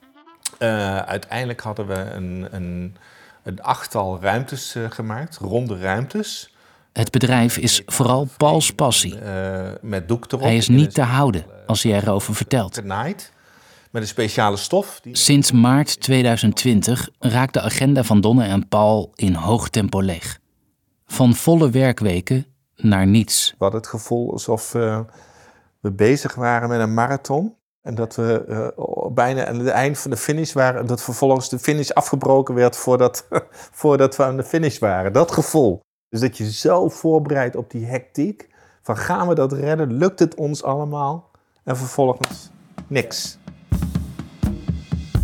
Eh, 0.58 0.98
uiteindelijk 0.98 1.60
hadden 1.60 1.86
we 1.86 1.94
een, 1.94 2.46
een, 2.50 2.96
een 3.42 3.62
achttal 3.62 4.18
ruimtes 4.20 4.74
eh, 4.74 4.82
gemaakt, 4.88 5.36
ronde 5.36 5.78
ruimtes. 5.78 6.54
Het 6.92 7.10
bedrijf 7.10 7.58
is 7.58 7.82
vooral 7.86 8.28
Pauls 8.36 8.70
passie. 8.70 9.18
eh, 9.18 9.70
met 9.80 10.08
doek 10.08 10.24
erop. 10.28 10.40
Hij 10.40 10.56
is 10.56 10.68
niet 10.68 10.94
te 10.94 11.02
houden 11.02 11.44
als 11.66 11.82
hij 11.82 11.92
erover 11.92 12.34
vertelt. 12.34 12.74
Genaaid. 12.74 13.32
Met 13.92 14.02
een 14.02 14.08
speciale 14.08 14.56
stof. 14.56 15.00
Die... 15.02 15.16
Sinds 15.16 15.52
maart 15.52 16.00
2020 16.00 17.08
raakt 17.18 17.54
de 17.54 17.60
agenda 17.60 18.02
van 18.02 18.20
Donne 18.20 18.44
en 18.44 18.68
Paul 18.68 19.12
in 19.14 19.34
hoog 19.34 19.68
tempo 19.68 20.00
leeg. 20.00 20.38
Van 21.06 21.34
volle 21.34 21.70
werkweken 21.70 22.46
naar 22.76 23.06
niets. 23.06 23.50
We 23.50 23.56
hadden 23.58 23.80
het 23.80 23.90
gevoel 23.90 24.32
alsof 24.32 24.74
eh, 24.74 25.00
we 25.80 25.90
bezig 25.90 26.34
waren 26.34 26.68
met 26.68 26.80
een 26.80 26.94
marathon. 26.94 27.54
En 27.82 27.94
dat 27.94 28.14
we 28.14 28.44
eh, 28.44 29.12
bijna 29.12 29.46
aan 29.46 29.58
het 29.58 29.68
eind 29.68 29.98
van 29.98 30.10
de 30.10 30.16
finish 30.16 30.52
waren. 30.52 30.80
En 30.80 30.86
dat 30.86 31.02
vervolgens 31.02 31.48
de 31.48 31.58
finish 31.58 31.90
afgebroken 31.90 32.54
werd 32.54 32.76
voordat, 32.76 33.26
voordat 33.82 34.16
we 34.16 34.24
aan 34.24 34.36
de 34.36 34.44
finish 34.44 34.78
waren. 34.78 35.12
Dat 35.12 35.32
gevoel. 35.32 35.80
Dus 36.08 36.20
dat 36.20 36.36
je 36.36 36.52
zo 36.52 36.88
voorbereidt 36.88 37.56
op 37.56 37.70
die 37.70 37.86
hectiek. 37.86 38.48
Van 38.82 38.96
gaan 38.96 39.28
we 39.28 39.34
dat 39.34 39.52
redden? 39.52 39.92
Lukt 39.92 40.18
het 40.18 40.34
ons 40.34 40.62
allemaal? 40.62 41.30
En 41.64 41.76
vervolgens 41.76 42.50
niks. 42.86 43.38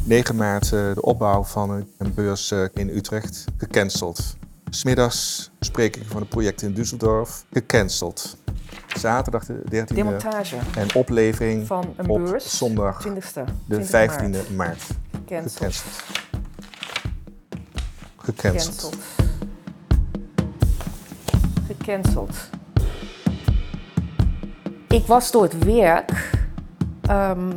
9 0.09 0.37
maart 0.37 0.65
eh, 0.65 0.71
de 0.95 1.03
opbouw 1.03 1.45
van 1.45 1.71
een- 1.71 2.15
beurs 2.15 2.51
eh, 2.51 2.65
in 2.75 2.89
Utrecht 2.89 3.45
gecanceld. 3.57 4.37
Smiddags 4.71 5.51
bespreking 5.59 6.07
van 6.07 6.21
een 6.21 6.29
project 6.29 6.63
in 6.63 6.75
Düsseldorf 6.75 7.45
gecanceld. 7.53 8.37
Zaterdag 8.99 9.45
de 9.47 9.63
13e 9.71 9.95
Demontage. 9.95 10.57
en 10.77 10.95
oplevering 10.95 11.67
Van 11.67 11.95
een 11.97 12.09
op 12.09 12.25
beurs, 12.25 12.57
zondag 12.59 13.07
20e, 13.09 13.45
de 13.67 13.79
20 13.81 13.91
15e 13.91 14.21
maart. 14.21 14.51
maart. 14.57 14.83
Gecanceld. 15.13 15.73
Gecanceld. 18.17 18.17
Gecanceld. 18.17 18.97
Gecanceld. 21.67 22.37
Ik 24.89 25.07
was 25.07 25.31
door 25.31 25.43
het 25.43 25.65
werk. 25.65 26.31
ehm, 27.03 27.53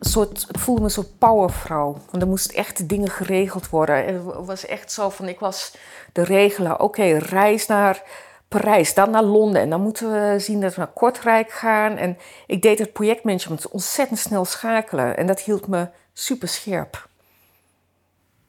soort, 0.00 0.46
ik 0.48 0.58
voelde 0.58 0.80
me 0.80 0.86
een 0.86 0.92
soort 0.92 1.18
powervrouw. 1.18 1.96
Want 2.10 2.22
er 2.22 2.28
moesten 2.28 2.56
echt 2.56 2.88
dingen 2.88 3.10
geregeld 3.10 3.68
worden. 3.68 4.04
Het 4.04 4.46
was 4.46 4.66
echt 4.66 4.92
zo 4.92 5.10
van: 5.10 5.28
ik 5.28 5.38
was 5.38 5.76
de 6.12 6.22
regelaar. 6.22 6.80
Oké, 6.80 7.18
reis 7.18 7.66
naar 7.66 8.02
Parijs, 8.48 8.94
dan 8.94 9.10
naar 9.10 9.22
Londen. 9.22 9.60
En 9.60 9.70
dan 9.70 9.80
moeten 9.80 10.12
we 10.12 10.38
zien 10.38 10.60
dat 10.60 10.74
we 10.74 10.80
naar 10.80 10.92
Kortrijk 10.92 11.50
gaan. 11.50 11.96
En 11.96 12.18
ik 12.46 12.62
deed 12.62 12.78
het 12.78 12.92
projectmanagement 12.92 13.68
ontzettend 13.68 14.18
snel 14.18 14.44
schakelen. 14.44 15.16
En 15.16 15.26
dat 15.26 15.40
hield 15.40 15.66
me 15.66 15.88
super 16.12 16.48
scherp. 16.48 17.08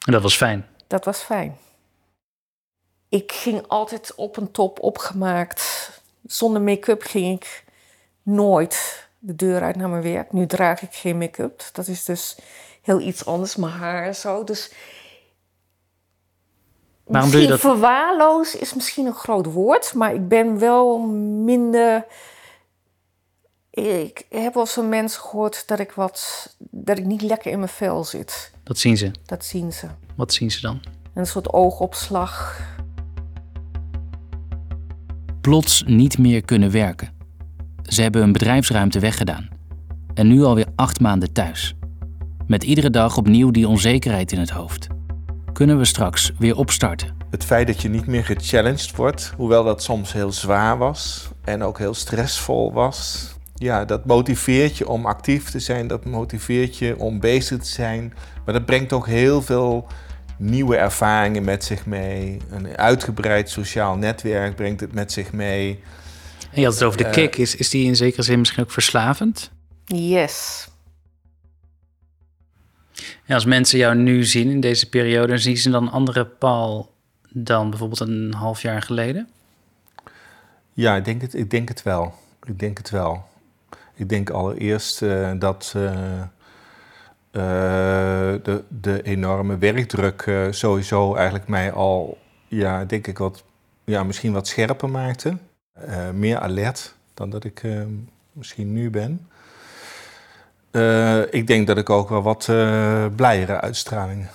En 0.06 0.12
dat 0.12 0.22
was 0.22 0.36
fijn. 0.36 0.66
Dat 0.86 1.04
was 1.04 1.18
fijn. 1.18 1.56
Ik 3.08 3.32
ging 3.32 3.66
altijd 3.66 4.14
op 4.14 4.36
een 4.36 4.50
top 4.50 4.82
opgemaakt. 4.82 5.90
Zonder 6.26 6.62
make-up 6.62 7.02
ging 7.02 7.36
ik 7.36 7.64
nooit 8.22 9.07
de 9.18 9.34
deur 9.34 9.62
uit 9.62 9.76
naar 9.76 9.88
mijn 9.88 10.02
werk. 10.02 10.32
Nu 10.32 10.46
draag 10.46 10.82
ik 10.82 10.94
geen 10.94 11.18
make-up. 11.18 11.62
Dat 11.72 11.86
is 11.86 12.04
dus 12.04 12.38
heel 12.82 13.00
iets 13.00 13.26
anders, 13.26 13.56
mijn 13.56 13.72
haar 13.72 14.06
en 14.06 14.14
zo. 14.14 14.44
Dus 14.44 14.72
Waarom 17.04 17.30
doe 17.30 17.40
je 17.40 17.46
dat? 17.46 17.60
verwaarloos 17.60 18.56
is 18.56 18.74
misschien 18.74 19.06
een 19.06 19.14
groot 19.14 19.46
woord, 19.46 19.94
maar 19.94 20.14
ik 20.14 20.28
ben 20.28 20.58
wel 20.58 20.98
minder. 21.44 22.04
Ik 23.70 24.26
heb 24.30 24.54
wel 24.54 24.66
van 24.66 24.88
mensen 24.88 25.20
gehoord 25.22 25.68
dat 25.68 25.78
ik 25.78 25.92
wat 25.92 26.48
dat 26.58 26.98
ik 26.98 27.04
niet 27.04 27.22
lekker 27.22 27.50
in 27.50 27.58
mijn 27.58 27.70
vel 27.70 28.04
zit. 28.04 28.52
Dat 28.62 28.78
zien 28.78 28.96
ze. 28.96 29.10
Dat 29.26 29.44
zien 29.44 29.72
ze. 29.72 29.86
Wat 30.16 30.32
zien 30.32 30.50
ze 30.50 30.60
dan? 30.60 30.80
Een 31.14 31.26
soort 31.26 31.52
oogopslag. 31.52 32.60
Plots 35.40 35.82
niet 35.86 36.18
meer 36.18 36.42
kunnen 36.44 36.70
werken. 36.70 37.17
Ze 37.88 38.02
hebben 38.02 38.20
hun 38.20 38.32
bedrijfsruimte 38.32 38.98
weggedaan. 38.98 39.48
En 40.14 40.28
nu 40.28 40.42
alweer 40.42 40.66
acht 40.76 41.00
maanden 41.00 41.32
thuis. 41.32 41.74
Met 42.46 42.64
iedere 42.64 42.90
dag 42.90 43.16
opnieuw 43.16 43.50
die 43.50 43.68
onzekerheid 43.68 44.32
in 44.32 44.38
het 44.38 44.50
hoofd. 44.50 44.86
Kunnen 45.52 45.78
we 45.78 45.84
straks 45.84 46.32
weer 46.38 46.56
opstarten? 46.56 47.16
Het 47.30 47.44
feit 47.44 47.66
dat 47.66 47.82
je 47.82 47.88
niet 47.88 48.06
meer 48.06 48.24
gechallenged 48.24 48.96
wordt, 48.96 49.32
hoewel 49.36 49.64
dat 49.64 49.82
soms 49.82 50.12
heel 50.12 50.32
zwaar 50.32 50.78
was 50.78 51.28
en 51.44 51.62
ook 51.62 51.78
heel 51.78 51.94
stressvol 51.94 52.72
was, 52.72 53.28
ja, 53.58 53.84
dat 53.84 54.04
motiveert 54.04 54.76
je 54.76 54.88
om 54.88 55.06
actief 55.06 55.50
te 55.50 55.58
zijn, 55.58 55.86
dat 55.86 56.04
motiveert 56.04 56.76
je 56.76 56.98
om 56.98 57.20
bezig 57.20 57.58
te 57.58 57.68
zijn. 57.68 58.14
Maar 58.44 58.54
dat 58.54 58.64
brengt 58.64 58.92
ook 58.92 59.06
heel 59.06 59.42
veel 59.42 59.86
nieuwe 60.36 60.76
ervaringen 60.76 61.44
met 61.44 61.64
zich 61.64 61.86
mee. 61.86 62.36
Een 62.50 62.76
uitgebreid 62.76 63.50
sociaal 63.50 63.96
netwerk 63.96 64.56
brengt 64.56 64.80
het 64.80 64.94
met 64.94 65.12
zich 65.12 65.32
mee. 65.32 65.80
En 66.50 66.60
je 66.60 66.64
had 66.64 66.74
het 66.74 66.82
over 66.82 66.98
de 66.98 67.04
Eh, 67.04 67.12
kick. 67.12 67.36
Is, 67.36 67.56
is 67.56 67.70
die 67.70 67.86
in 67.86 67.96
zekere 67.96 68.22
zin 68.22 68.38
misschien 68.38 68.62
ook 68.62 68.70
verslavend? 68.70 69.50
Yes. 69.84 70.68
En 73.26 73.34
als 73.34 73.44
mensen 73.44 73.78
jou 73.78 73.94
nu 73.94 74.24
zien 74.24 74.50
in 74.50 74.60
deze 74.60 74.88
periode, 74.88 75.38
zien 75.38 75.56
ze 75.56 75.70
dan 75.70 75.82
een 75.82 75.92
andere 75.92 76.26
Paul 76.26 76.94
dan 77.28 77.70
bijvoorbeeld 77.70 78.00
een 78.00 78.34
half 78.34 78.62
jaar 78.62 78.82
geleden? 78.82 79.28
Ja, 80.72 80.96
ik 80.96 81.04
denk 81.04 81.20
het, 81.20 81.34
ik 81.34 81.50
denk 81.50 81.68
het 81.68 81.82
wel. 81.82 82.14
Ik 82.46 82.58
denk 82.58 82.78
het 82.78 82.90
wel. 82.90 83.24
Ik 83.94 84.08
denk 84.08 84.30
allereerst 84.30 85.02
eh, 85.02 85.32
dat 85.38 85.72
eh, 85.76 86.20
eh, 87.30 88.34
de, 88.42 88.64
de 88.68 89.02
enorme 89.02 89.58
werkdruk 89.58 90.22
eh, 90.22 90.46
sowieso 90.50 91.14
eigenlijk 91.14 91.48
mij 91.48 91.72
al, 91.72 92.18
ja, 92.48 92.84
denk 92.84 93.06
ik 93.06 93.18
wat, 93.18 93.44
ja, 93.84 94.02
misschien 94.02 94.32
wat 94.32 94.46
scherper 94.46 94.88
maakte. 94.88 95.36
Eh, 95.86 96.10
meer 96.10 96.38
alert 96.38 96.94
dan 97.14 97.30
dat 97.30 97.44
ik 97.44 97.62
eh, 97.62 97.82
misschien 98.32 98.72
nu 98.72 98.90
ben. 98.90 99.28
Eh, 100.70 101.32
ik 101.32 101.46
denk 101.46 101.66
dat 101.66 101.78
ik 101.78 101.90
ook 101.90 102.08
wel 102.08 102.22
wat 102.22 102.44
blijere 103.16 103.60
uitstraling 103.60 104.26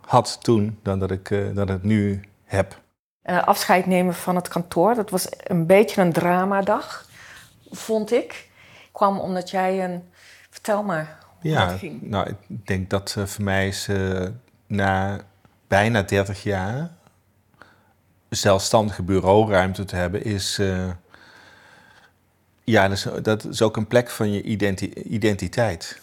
had 0.00 0.38
toen 0.42 0.78
dan 0.82 0.98
dat 0.98 1.10
ik 1.10 1.54
dat 1.54 1.68
het 1.68 1.82
nu 1.82 2.20
heb. 2.44 2.80
Afscheid 3.22 3.86
nemen 3.86 4.14
van 4.14 4.36
het 4.36 4.48
kantoor. 4.48 4.94
Dat 4.94 5.10
was 5.10 5.28
een 5.38 5.66
beetje 5.66 6.02
een 6.02 6.12
dramadag, 6.12 7.06
vond 7.70 8.12
ik. 8.12 8.48
Kwam 8.92 9.18
omdat 9.18 9.50
jij 9.50 9.84
een. 9.84 10.02
Vertel 10.50 10.82
maar. 10.82 11.18
hoe 11.40 11.50
Ja, 11.50 11.66
dat 11.66 11.78
ging. 11.78 12.02
nou, 12.02 12.28
ik 12.28 12.66
denk 12.66 12.90
dat 12.90 13.16
voor 13.24 13.44
mij 13.44 13.68
is 13.68 13.88
na 14.66 15.20
bijna 15.68 16.02
30 16.02 16.42
jaar 16.42 16.90
zelfstandige 18.30 19.02
bureauruimte 19.02 19.84
te 19.84 19.96
hebben, 19.96 20.24
is. 20.24 20.58
eh, 20.58 20.90
ja, 22.64 22.88
dat 23.22 23.44
is, 23.44 23.62
ook 23.62 23.76
een 23.76 23.86
plek 23.86 24.10
van 24.10 24.32
je 24.32 24.42
identi- 24.42 24.92
identiteit. 24.94 26.00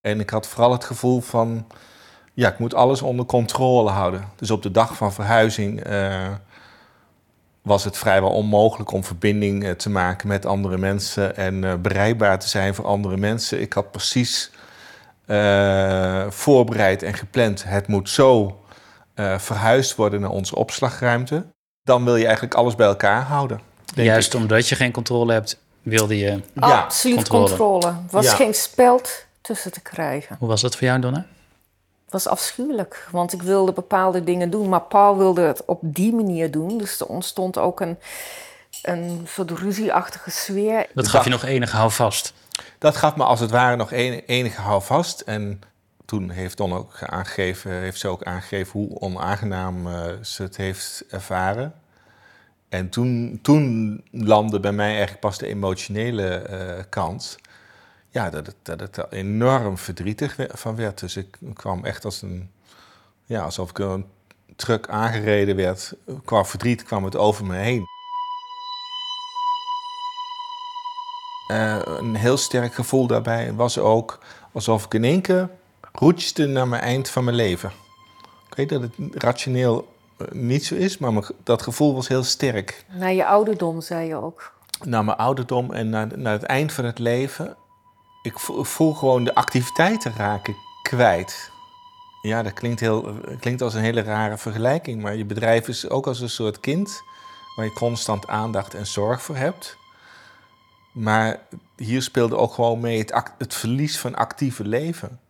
En 0.00 0.20
ik 0.20 0.30
had 0.30 0.46
vooral 0.48 0.72
het 0.72 0.84
gevoel 0.84 1.20
van. 1.20 1.66
Ja, 2.34 2.48
ik 2.52 2.58
moet 2.58 2.74
alles 2.74 3.02
onder 3.02 3.26
controle 3.26 3.90
houden. 3.90 4.24
Dus 4.36 4.50
op 4.50 4.62
de 4.62 4.70
dag 4.70 4.96
van 4.96 5.12
verhuizing 5.12 5.80
eh, 5.80 6.32
was 7.62 7.84
het 7.84 7.96
vrijwel 7.98 8.30
onmogelijk 8.30 8.90
om 8.92 9.04
verbinding 9.04 9.64
eh, 9.64 9.70
te 9.70 9.90
maken 9.90 10.28
met 10.28 10.46
andere 10.46 10.78
mensen 10.78 11.36
en 11.36 11.82
bereikbaar 11.82 12.38
te 12.38 12.48
zijn 12.48 12.74
voor 12.74 12.86
andere 12.86 13.16
mensen. 13.16 13.60
Ik 13.60 13.72
had 13.72 13.90
precies 13.90 14.50
voorbereid 16.28 17.02
en 17.02 17.14
gepland. 17.14 17.64
Het 17.64 17.86
moet 17.86 18.10
zo 18.10 18.58
eh, 19.14 19.38
verhuisd 19.38 19.94
worden 19.94 20.20
naar 20.20 20.30
onze 20.30 20.56
opslagruimte. 20.56 21.46
Dan 21.82 22.04
wil 22.04 22.16
je 22.16 22.24
eigenlijk 22.24 22.54
alles 22.54 22.74
bij 22.74 22.86
elkaar 22.86 23.22
houden. 23.22 23.60
Juist 23.94 24.34
ik. 24.34 24.40
omdat 24.40 24.68
je 24.68 24.74
geen 24.74 24.92
controle 24.92 25.32
hebt, 25.32 25.58
wilde 25.82 26.18
je 26.18 26.40
Absoluut 26.58 27.28
controle. 27.28 27.86
Er 27.86 27.94
was 28.10 28.24
Ja. 28.24 28.34
geen 28.34 28.54
speld 28.54 29.24
tussen 29.40 29.72
te 29.72 29.80
krijgen. 29.80 30.36
Hoe 30.38 30.48
was 30.48 30.60
dat 30.60 30.76
voor 30.76 30.86
jou, 30.86 31.00
Donna? 31.00 31.26
Het 32.04 32.12
was 32.12 32.26
afschuwelijk, 32.26 33.08
want 33.10 33.32
ik 33.32 33.42
wilde 33.42 33.72
bepaalde 33.72 34.24
dingen 34.24 34.50
doen, 34.50 34.68
maar 34.68 34.80
Paul 34.82 35.16
wilde 35.18 35.40
het 35.40 35.64
op 35.64 35.78
die 35.82 36.14
manier 36.14 36.50
doen. 36.50 36.78
Dus 36.78 37.00
er 37.00 37.06
ontstond 37.06 37.58
ook 37.58 37.80
een, 37.80 37.98
een 38.82 39.26
soort 39.28 39.50
ruzieachtige 39.50 40.30
sfeer. 40.30 40.86
Dat 40.94 41.08
gaf 41.08 41.24
je 41.24 41.30
nog 41.30 41.44
enige 41.44 41.76
houvast. 41.76 42.32
Dat 42.78 42.96
gaf 42.96 43.16
me 43.16 43.24
als 43.24 43.40
het 43.40 43.50
ware 43.50 43.76
nog 43.76 43.92
enige 44.26 44.60
houvast. 44.60 45.20
En 45.20 45.60
toen 46.04 46.30
heeft 46.30 46.56
Don 46.56 46.72
ook 46.72 47.02
aangegeven, 47.02 47.72
heeft 47.72 47.98
ze 47.98 48.08
ook 48.08 48.22
aangegeven 48.22 48.80
hoe 48.80 49.00
onaangenaam 49.00 49.86
eh, 49.86 50.12
ze 50.22 50.42
het 50.42 50.56
heeft 50.56 51.04
ervaren. 51.10 51.74
En 52.68 52.88
toen, 52.88 53.38
toen 53.42 54.02
landde 54.10 54.60
bij 54.60 54.72
mij 54.72 54.88
eigenlijk 54.88 55.20
pas 55.20 55.38
de 55.38 55.46
emotionele 55.46 56.28
eh, 56.28 56.84
kant. 56.88 57.38
Ja, 58.08 58.30
dat 58.30 58.46
het, 58.46 58.78
dat 58.78 58.96
er 58.96 59.06
enorm 59.10 59.78
verdrietig 59.78 60.36
van 60.48 60.76
werd. 60.76 61.00
Dus 61.00 61.16
ik 61.16 61.38
kwam 61.52 61.84
echt 61.84 62.04
als 62.04 62.22
een... 62.22 62.50
Ja, 63.24 63.42
alsof 63.42 63.70
ik 63.70 63.78
een 63.78 64.06
truck 64.56 64.88
aangereden 64.88 65.56
werd. 65.56 65.94
Qua 66.24 66.44
verdriet 66.44 66.82
kwam 66.82 67.04
het 67.04 67.16
over 67.16 67.44
me 67.44 67.56
heen. 67.56 67.86
Eh, 71.46 71.80
een 71.84 72.14
heel 72.14 72.36
sterk 72.36 72.74
gevoel 72.74 73.06
daarbij 73.06 73.52
was 73.52 73.78
ook 73.78 74.18
alsof 74.52 74.84
ik 74.84 74.94
in 74.94 75.04
één 75.04 75.20
keer 75.20 75.48
roetste 75.98 76.46
naar 76.46 76.68
mijn 76.68 76.82
eind 76.82 77.08
van 77.08 77.24
mijn 77.24 77.36
leven. 77.36 77.72
Ik 78.48 78.54
weet 78.54 78.68
dat 78.68 78.82
het 78.82 78.92
rationeel 79.22 79.88
eh, 80.16 80.26
niet 80.30 80.64
zo 80.64 80.74
is, 80.74 80.98
maar 80.98 81.12
mijn 81.12 81.24
dat 81.42 81.62
gevoel 81.62 81.94
was 81.94 82.08
heel 82.08 82.22
sterk. 82.24 82.84
Naar 82.92 83.12
je 83.12 83.26
ouderdom, 83.26 83.80
zei 83.80 84.08
je 84.08 84.14
ook. 84.14 84.52
Naar 84.84 85.04
mijn 85.04 85.16
ouderdom 85.16 85.72
en 85.72 85.88
naar, 85.88 86.18
naar 86.18 86.32
het 86.32 86.42
eind 86.42 86.72
van 86.72 86.84
het 86.84 86.98
leven. 86.98 87.56
Ik 88.22 88.38
voel, 88.38 88.94
gewoon 88.94 89.24
de 89.24 89.34
activiteiten 89.34 90.12
raken 90.16 90.56
kwijt. 90.82 91.50
Ja, 92.22 92.42
dat 92.42 92.52
klinkt, 92.52 92.80
heel, 92.80 93.14
klinkt 93.40 93.62
als 93.62 93.74
een 93.74 93.82
hele 93.82 94.02
rare 94.02 94.38
vergelijking, 94.38 95.02
maar 95.02 95.14
je 95.16 95.24
bedrijf 95.24 95.68
is 95.68 95.88
ook 95.88 96.06
als 96.06 96.20
een 96.20 96.30
soort 96.30 96.60
kind 96.60 97.02
waar 97.56 97.64
je 97.64 97.72
constant 97.72 98.26
aandacht 98.26 98.74
en 98.74 98.86
zorg 98.86 99.22
voor 99.22 99.36
hebt. 99.36 99.76
Maar 100.92 101.40
hier 101.76 102.02
speelde 102.02 102.36
ook 102.36 102.54
gewoon 102.54 102.80
mee 102.80 102.98
het, 102.98 103.12
act- 103.12 103.38
het 103.38 103.54
verlies 103.54 103.98
van 103.98 104.14
actieve 104.14 104.64
leven. 104.64 105.20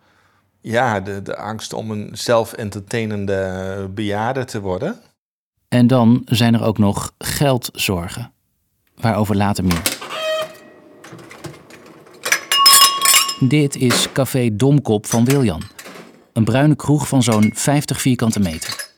Ja, 0.66 1.00
de, 1.00 1.22
de 1.22 1.36
angst 1.36 1.72
om 1.72 1.90
een 1.90 2.10
zelf-entertainende 2.12 3.90
bejaarde 3.94 4.44
te 4.44 4.60
worden. 4.60 5.00
En 5.68 5.86
dan 5.86 6.22
zijn 6.24 6.54
er 6.54 6.62
ook 6.62 6.78
nog 6.78 7.12
geldzorgen. 7.18 8.32
Waarover 8.94 9.36
later 9.36 9.64
meer. 9.64 9.82
Dit 13.48 13.76
is 13.76 14.12
Café 14.12 14.56
Domkop 14.56 15.06
van 15.06 15.24
Wiljan. 15.24 15.62
Een 16.32 16.44
bruine 16.44 16.76
kroeg 16.76 17.08
van 17.08 17.22
zo'n 17.22 17.50
50 17.54 18.00
vierkante 18.00 18.40
meter. 18.40 18.90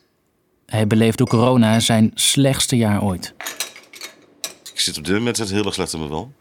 Hij 0.65 0.87
beleeft 0.87 1.17
door 1.17 1.27
corona 1.27 1.79
zijn 1.79 2.11
slechtste 2.13 2.77
jaar 2.77 3.03
ooit. 3.03 3.33
Ik 4.73 4.79
zit 4.79 4.97
op 4.97 5.05
dit 5.05 5.15
moment 5.15 5.37
heel 5.37 5.65
erg 5.65 5.73
slecht 5.73 5.93
in 5.93 5.99
mijn 5.99 6.11
wel. 6.11 6.31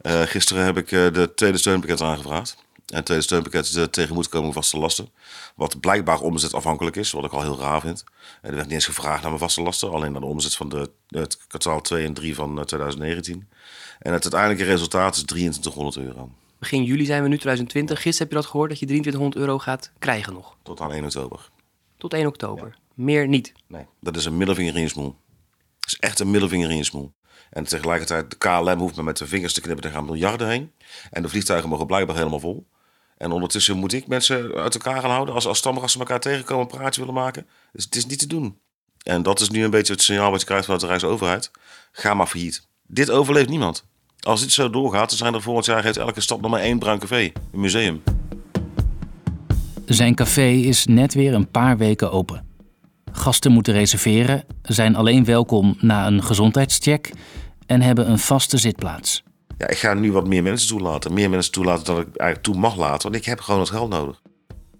Eh, 0.00 0.20
gisteren 0.20 0.64
heb 0.64 0.76
ik 0.76 0.92
eh, 0.92 1.12
de 1.12 1.32
tweede 1.34 1.58
steunpakket 1.58 2.00
aangevraagd. 2.00 2.64
En 2.86 2.96
het 2.96 3.04
tweede 3.04 3.24
steunpakket 3.24 3.64
is 3.64 3.70
de 3.70 3.90
tegemoetkoming 3.90 4.54
vaste 4.54 4.78
lasten. 4.78 5.08
Wat 5.54 5.80
blijkbaar 5.80 6.20
omzetafhankelijk 6.20 6.96
is, 6.96 7.12
wat 7.12 7.24
ik 7.24 7.32
al 7.32 7.42
heel 7.42 7.58
raar 7.58 7.80
vind. 7.80 8.04
En 8.42 8.48
er 8.48 8.54
werd 8.54 8.66
niet 8.66 8.74
eens 8.74 8.86
gevraagd 8.86 9.20
naar 9.20 9.30
mijn 9.30 9.42
vaste 9.42 9.62
lasten, 9.62 9.92
alleen 9.92 10.12
naar 10.12 10.20
de 10.20 10.26
omzet 10.26 10.54
van 10.54 10.68
de, 10.68 10.90
het 11.08 11.46
kwartaal 11.46 11.80
2 11.80 12.06
en 12.06 12.14
3 12.14 12.34
van 12.34 12.58
eh, 12.58 12.64
2019. 12.64 13.48
En 13.98 14.12
het 14.12 14.22
uiteindelijke 14.22 14.64
resultaat 14.64 15.16
is 15.16 15.22
2300 15.22 15.96
euro. 15.96 16.30
Begin 16.58 16.84
juli 16.84 17.04
zijn 17.04 17.22
we 17.22 17.28
nu 17.28 17.34
2020. 17.34 18.02
Gisteren 18.02 18.18
heb 18.18 18.36
je 18.36 18.42
dat 18.42 18.50
gehoord 18.50 18.70
dat 18.70 18.78
je 18.78 18.86
2300 18.86 19.46
euro 19.46 19.58
gaat 19.58 19.92
krijgen 19.98 20.32
nog. 20.32 20.56
Tot 20.62 20.80
aan 20.80 20.92
1 20.92 21.04
oktober. 21.04 21.50
Tot 21.96 22.12
1 22.14 22.26
oktober. 22.26 22.78
Meer 22.94 23.28
niet. 23.28 23.52
Nee, 23.66 23.86
dat 24.00 24.16
is 24.16 24.24
een 24.24 24.36
middelvinger 24.36 24.74
in 24.74 24.80
je 24.80 24.88
smoel. 24.88 25.16
Dat 25.80 25.88
is 25.88 25.96
echt 25.98 26.20
een 26.20 26.30
middelvinger 26.30 26.70
in 26.70 26.76
je 26.76 26.84
smoel. 26.84 27.12
En 27.50 27.64
tegelijkertijd, 27.64 28.30
de 28.30 28.36
KLM 28.36 28.78
hoeft 28.78 28.96
me 28.96 29.02
met 29.02 29.16
de 29.16 29.26
vingers 29.26 29.52
te 29.52 29.60
knippen, 29.60 29.84
er 29.84 29.90
gaan 29.90 30.04
miljarden 30.04 30.48
heen. 30.48 30.72
En 31.10 31.22
de 31.22 31.28
vliegtuigen 31.28 31.68
mogen 31.68 31.86
blijkbaar 31.86 32.16
helemaal 32.16 32.40
vol. 32.40 32.66
En 33.16 33.30
ondertussen 33.30 33.76
moet 33.76 33.92
ik 33.92 34.06
mensen 34.06 34.54
uit 34.54 34.74
elkaar 34.74 35.00
gaan 35.00 35.10
houden. 35.10 35.34
Als, 35.34 35.46
als 35.46 35.58
stamgasten 35.58 36.00
elkaar 36.00 36.20
tegenkomen, 36.20 36.62
een 36.62 36.78
praatje 36.78 37.00
willen 37.00 37.16
maken. 37.16 37.46
Dus 37.72 37.84
het 37.84 37.96
is 37.96 38.06
niet 38.06 38.18
te 38.18 38.26
doen. 38.26 38.58
En 39.02 39.22
dat 39.22 39.40
is 39.40 39.50
nu 39.50 39.64
een 39.64 39.70
beetje 39.70 39.92
het 39.92 40.02
signaal 40.02 40.30
wat 40.30 40.40
je 40.40 40.46
krijgt 40.46 40.64
vanuit 40.64 40.82
de 40.82 40.88
Rijksoverheid. 40.88 41.50
Ga 41.92 42.14
maar 42.14 42.26
failliet. 42.26 42.66
Dit 42.86 43.10
overleeft 43.10 43.48
niemand. 43.48 43.84
Als 44.20 44.40
dit 44.40 44.52
zo 44.52 44.70
doorgaat, 44.70 45.08
dan 45.08 45.18
zijn 45.18 45.34
er 45.34 45.42
volgend 45.42 45.66
jaar 45.66 45.82
heeft 45.82 45.96
elke 45.96 46.20
stad 46.20 46.40
nog 46.40 46.50
maar 46.50 46.60
één 46.60 46.78
bruin 46.78 46.98
café, 46.98 47.32
een 47.52 47.60
museum. 47.60 48.02
Zijn 49.84 50.14
café 50.14 50.48
is 50.48 50.86
net 50.86 51.14
weer 51.14 51.34
een 51.34 51.50
paar 51.50 51.76
weken 51.76 52.12
open. 52.12 52.46
Gasten 53.12 53.52
moeten 53.52 53.72
reserveren, 53.72 54.44
zijn 54.62 54.96
alleen 54.96 55.24
welkom 55.24 55.76
na 55.80 56.06
een 56.06 56.22
gezondheidscheck 56.22 57.12
en 57.66 57.80
hebben 57.80 58.10
een 58.10 58.18
vaste 58.18 58.58
zitplaats. 58.58 59.22
Ja, 59.58 59.68
ik 59.68 59.78
ga 59.78 59.94
nu 59.94 60.12
wat 60.12 60.26
meer 60.26 60.42
mensen 60.42 60.68
toelaten. 60.68 61.12
Meer 61.14 61.30
mensen 61.30 61.52
toelaten 61.52 61.84
dan 61.84 62.00
ik 62.00 62.06
eigenlijk 62.06 62.42
toe 62.42 62.56
mag 62.56 62.76
laten, 62.76 63.02
want 63.02 63.22
ik 63.22 63.24
heb 63.24 63.40
gewoon 63.40 63.60
het 63.60 63.70
geld 63.70 63.90
nodig. 63.90 64.20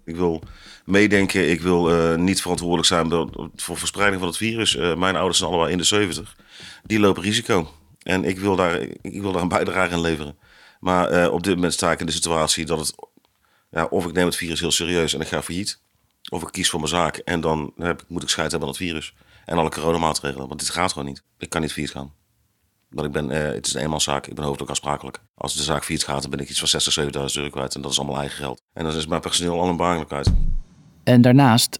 Ik 0.05 0.15
wil 0.15 0.43
meedenken, 0.85 1.49
ik 1.49 1.61
wil 1.61 1.91
eh, 1.91 2.15
niet 2.15 2.41
verantwoordelijk 2.41 2.87
zijn 2.87 3.29
voor 3.55 3.77
verspreiding 3.77 4.19
van 4.19 4.29
het 4.29 4.37
virus. 4.37 4.75
Eh, 4.75 4.95
mijn 4.95 5.15
ouders 5.15 5.37
zijn 5.37 5.49
allemaal 5.49 5.69
in 5.69 5.77
de 5.77 5.83
70. 5.83 6.35
Die 6.83 6.99
lopen 6.99 7.23
risico. 7.23 7.71
En 8.01 8.23
ik 8.23 8.39
wil 8.39 8.55
daar, 8.55 8.79
ik 9.01 9.21
wil 9.21 9.31
daar 9.31 9.41
een 9.41 9.47
bijdrage 9.47 9.93
in 9.93 10.01
leveren. 10.01 10.37
Maar 10.79 11.09
eh, 11.09 11.31
op 11.33 11.43
dit 11.43 11.55
moment 11.55 11.73
sta 11.73 11.91
ik 11.91 11.99
in 11.99 12.05
de 12.05 12.11
situatie 12.11 12.65
dat 12.65 12.79
het... 12.79 12.95
Ja, 13.71 13.85
of 13.85 14.05
ik 14.05 14.13
neem 14.13 14.25
het 14.25 14.35
virus 14.35 14.59
heel 14.59 14.71
serieus 14.71 15.13
en 15.13 15.21
ik 15.21 15.27
ga 15.27 15.41
failliet. 15.41 15.81
Of 16.29 16.41
ik 16.41 16.51
kies 16.51 16.69
voor 16.69 16.79
mijn 16.79 16.91
zaak 16.91 17.17
en 17.17 17.41
dan 17.41 17.73
heb, 17.77 18.03
moet 18.07 18.23
ik 18.23 18.29
scheid 18.29 18.51
hebben 18.51 18.69
aan 18.69 18.75
het 18.75 18.83
virus. 18.83 19.13
En 19.45 19.57
alle 19.57 19.69
coronamaatregelen. 19.69 20.47
Want 20.47 20.59
dit 20.59 20.69
gaat 20.69 20.91
gewoon 20.91 21.07
niet. 21.07 21.23
Ik 21.37 21.49
kan 21.49 21.61
niet 21.61 21.71
failliet 21.73 21.91
gaan. 21.91 22.13
Want 22.89 23.07
ik 23.07 23.13
ben, 23.13 23.29
uh, 23.29 23.53
het 23.53 23.67
is 23.67 23.73
een 23.73 23.81
eenmanszaak. 23.81 24.27
Ik 24.27 24.33
ben 24.35 24.43
hoofdelijk 24.43 24.69
aansprakelijk. 24.69 25.19
Als 25.35 25.55
de 25.55 25.63
zaak 25.63 25.83
failliet 25.83 26.05
gaat, 26.05 26.21
dan 26.21 26.31
ben 26.31 26.39
ik 26.39 26.49
iets 26.49 26.59
van 26.59 26.67
60, 26.67 26.99
70.000 27.03 27.11
euro 27.11 27.49
kwijt. 27.49 27.75
En 27.75 27.81
dat 27.81 27.91
is 27.91 27.99
allemaal 27.99 28.19
eigen 28.19 28.37
geld. 28.37 28.61
En 28.73 28.83
dan 28.83 28.95
is 28.95 29.07
mijn 29.07 29.21
personeel 29.21 29.59
al 29.59 29.67
een 29.67 29.77
baan 29.77 30.05
kwijt. 30.05 30.29
En 31.03 31.21
daarnaast, 31.21 31.77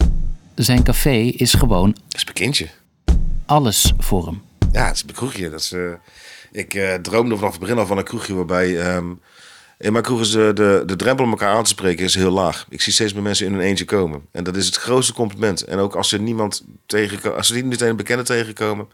zijn 0.56 0.84
café 0.84 1.16
is 1.16 1.54
gewoon... 1.54 1.92
Dat 1.92 2.16
is 2.16 2.24
mijn 2.24 2.36
kindje. 2.36 2.68
Alles 3.46 3.94
voor 3.98 4.26
hem. 4.26 4.42
Ja, 4.72 4.86
het 4.86 4.96
is 4.96 5.04
mijn 5.04 5.16
kroegje. 5.16 5.50
Dat 5.50 5.60
is, 5.60 5.72
uh, 5.72 5.94
ik 6.52 6.74
uh, 6.74 6.94
droomde 6.94 7.36
vanaf 7.36 7.52
het 7.52 7.60
begin 7.60 7.78
al 7.78 7.86
van 7.86 7.98
een 7.98 8.04
kroegje 8.04 8.34
waarbij... 8.34 8.96
Um, 8.96 9.22
in 9.78 9.92
mijn 9.92 10.04
kroeg 10.04 10.20
is 10.22 10.32
de, 10.32 10.52
de, 10.54 10.84
de 10.86 10.96
drempel 10.96 11.26
om 11.26 11.32
elkaar 11.32 11.56
aan 11.56 11.64
te 11.64 11.70
spreken 11.70 12.06
is 12.06 12.16
heel 12.16 12.32
laag. 12.32 12.66
Ik 12.70 12.82
zie 12.82 12.94
steeds 12.94 13.14
meer 13.14 13.24
mensen 13.24 13.46
in 13.46 13.54
hun 13.54 13.62
eentje 13.62 13.86
komen. 13.86 14.22
En 14.32 14.44
dat 14.44 14.56
is 14.56 14.66
het 14.66 14.76
grootste 14.76 15.14
compliment. 15.14 15.62
En 15.62 15.80
ook 15.80 15.96
als 15.96 16.10
ze 16.10 16.18
niemand 16.18 16.66
tegenkomen, 16.86 17.38
als 17.38 17.48
ze 17.48 17.54
niet 17.54 17.66
meteen 17.66 17.90
een 17.90 17.96
bekende 17.96 18.24
tegenkomen... 18.24 18.88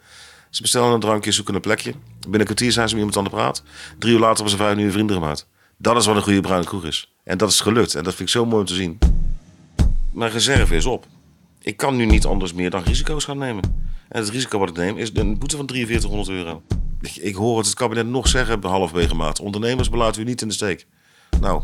Ze 0.54 0.62
bestellen 0.62 0.94
een 0.94 1.00
drankje, 1.00 1.32
zoeken 1.32 1.56
een 1.56 1.62
plekje. 1.62 1.94
Binnen 2.20 2.40
een 2.40 2.46
kwartier 2.46 2.72
zijn 2.72 2.90
ze 2.90 2.96
met 2.96 3.06
iemand 3.06 3.18
aan 3.18 3.32
de 3.32 3.38
praat. 3.38 3.64
Drie 4.00 4.14
uur 4.14 4.20
later 4.20 4.36
hebben 4.36 4.52
ze 4.52 4.58
vijf 4.58 4.76
nieuwe 4.76 4.92
vrienden 4.92 5.16
gemaakt. 5.16 5.48
Dat 5.78 5.96
is 5.96 6.06
wat 6.06 6.16
een 6.16 6.22
goede 6.22 6.42
bruine 6.42 6.66
kroeg 6.66 6.86
is. 6.86 7.14
En 7.24 7.38
dat 7.38 7.50
is 7.50 7.60
gelukt. 7.60 7.96
En 7.96 8.04
dat 8.04 8.16
vind 8.16 8.30
ik 8.30 8.36
zo 8.36 8.46
mooi 8.46 8.60
om 8.60 8.66
te 8.66 8.74
zien. 8.74 8.98
Mijn 10.12 10.32
reserve 10.32 10.76
is 10.76 10.86
op. 10.86 11.06
Ik 11.60 11.78
kan 11.78 11.96
nu 11.96 12.06
niet 12.06 12.26
anders 12.26 12.54
meer 12.54 12.70
dan 12.70 12.84
risico's 12.84 13.26
gaan 13.26 13.38
nemen. 13.38 13.64
En 14.10 14.20
het 14.20 14.30
risico 14.30 14.60
wat 14.60 14.70
ik 14.70 14.76
neem 14.76 14.98
is 14.98 15.10
een 15.14 15.40
boete 15.40 15.58
van 15.58 15.70
4300 15.70 16.30
euro. 16.30 16.62
Ik, 17.02 17.16
ik 17.16 17.36
hoor 17.36 17.58
het, 17.58 17.66
het 17.66 17.76
kabinet 17.76 18.08
nog 18.08 18.28
zeggen 18.28 18.64
halverwege 18.64 19.16
maand. 19.16 19.40
Ondernemers 19.40 19.90
belaten 19.90 20.22
u 20.22 20.26
niet 20.26 20.42
in 20.42 20.48
de 20.48 20.54
steek. 20.54 20.88
Nou. 21.40 21.62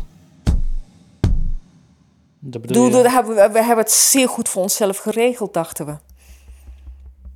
Dat 2.38 2.62
bedoel 2.62 2.96
je... 2.96 3.02
we, 3.02 3.10
hebben, 3.10 3.34
we 3.34 3.64
hebben 3.64 3.84
het 3.84 3.92
zeer 3.92 4.28
goed 4.28 4.48
voor 4.48 4.62
onszelf 4.62 4.98
geregeld, 4.98 5.54
dachten 5.54 5.86
we. 5.86 5.96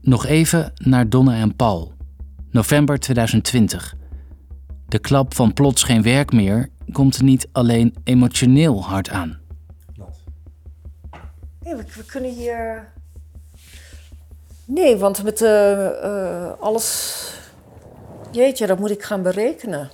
Nog 0.05 0.27
even 0.27 0.73
naar 0.75 1.09
Donne 1.09 1.35
en 1.35 1.57
Paul. 1.57 1.93
November 2.51 2.99
2020. 2.99 3.95
De 4.89 4.99
klap 4.99 5.35
van 5.35 5.53
plots 5.53 5.83
geen 5.83 6.03
werk 6.03 6.33
meer 6.33 6.69
komt 6.93 7.23
niet 7.23 7.49
alleen 7.53 7.95
emotioneel 8.05 8.85
hard 8.85 9.11
aan. 9.11 9.39
Nee, 11.61 11.75
we, 11.75 11.85
we 11.97 12.05
kunnen 12.07 12.31
hier. 12.31 12.93
Nee, 14.65 14.97
want 14.97 15.23
met 15.23 15.41
uh, 15.41 15.51
uh, 16.05 16.53
alles. 16.61 17.21
Jeetje, 18.31 18.67
dat 18.67 18.79
moet 18.79 18.91
ik 18.91 19.03
gaan 19.03 19.23
berekenen. 19.23 19.91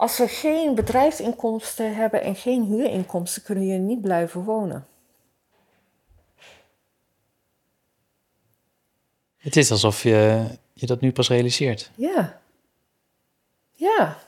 Als 0.00 0.18
we 0.18 0.28
geen 0.28 0.74
bedrijfsinkomsten 0.74 1.94
hebben 1.94 2.22
en 2.22 2.36
geen 2.36 2.62
huurinkomsten, 2.62 3.42
kunnen 3.42 3.64
we 3.64 3.70
hier 3.70 3.78
niet 3.78 4.00
blijven 4.00 4.44
wonen. 4.44 4.86
Het 9.36 9.56
is 9.56 9.70
alsof 9.70 10.02
je, 10.02 10.46
je 10.72 10.86
dat 10.86 11.00
nu 11.00 11.12
pas 11.12 11.28
realiseert. 11.28 11.90
Ja. 11.94 12.40
Ja. 13.72 14.18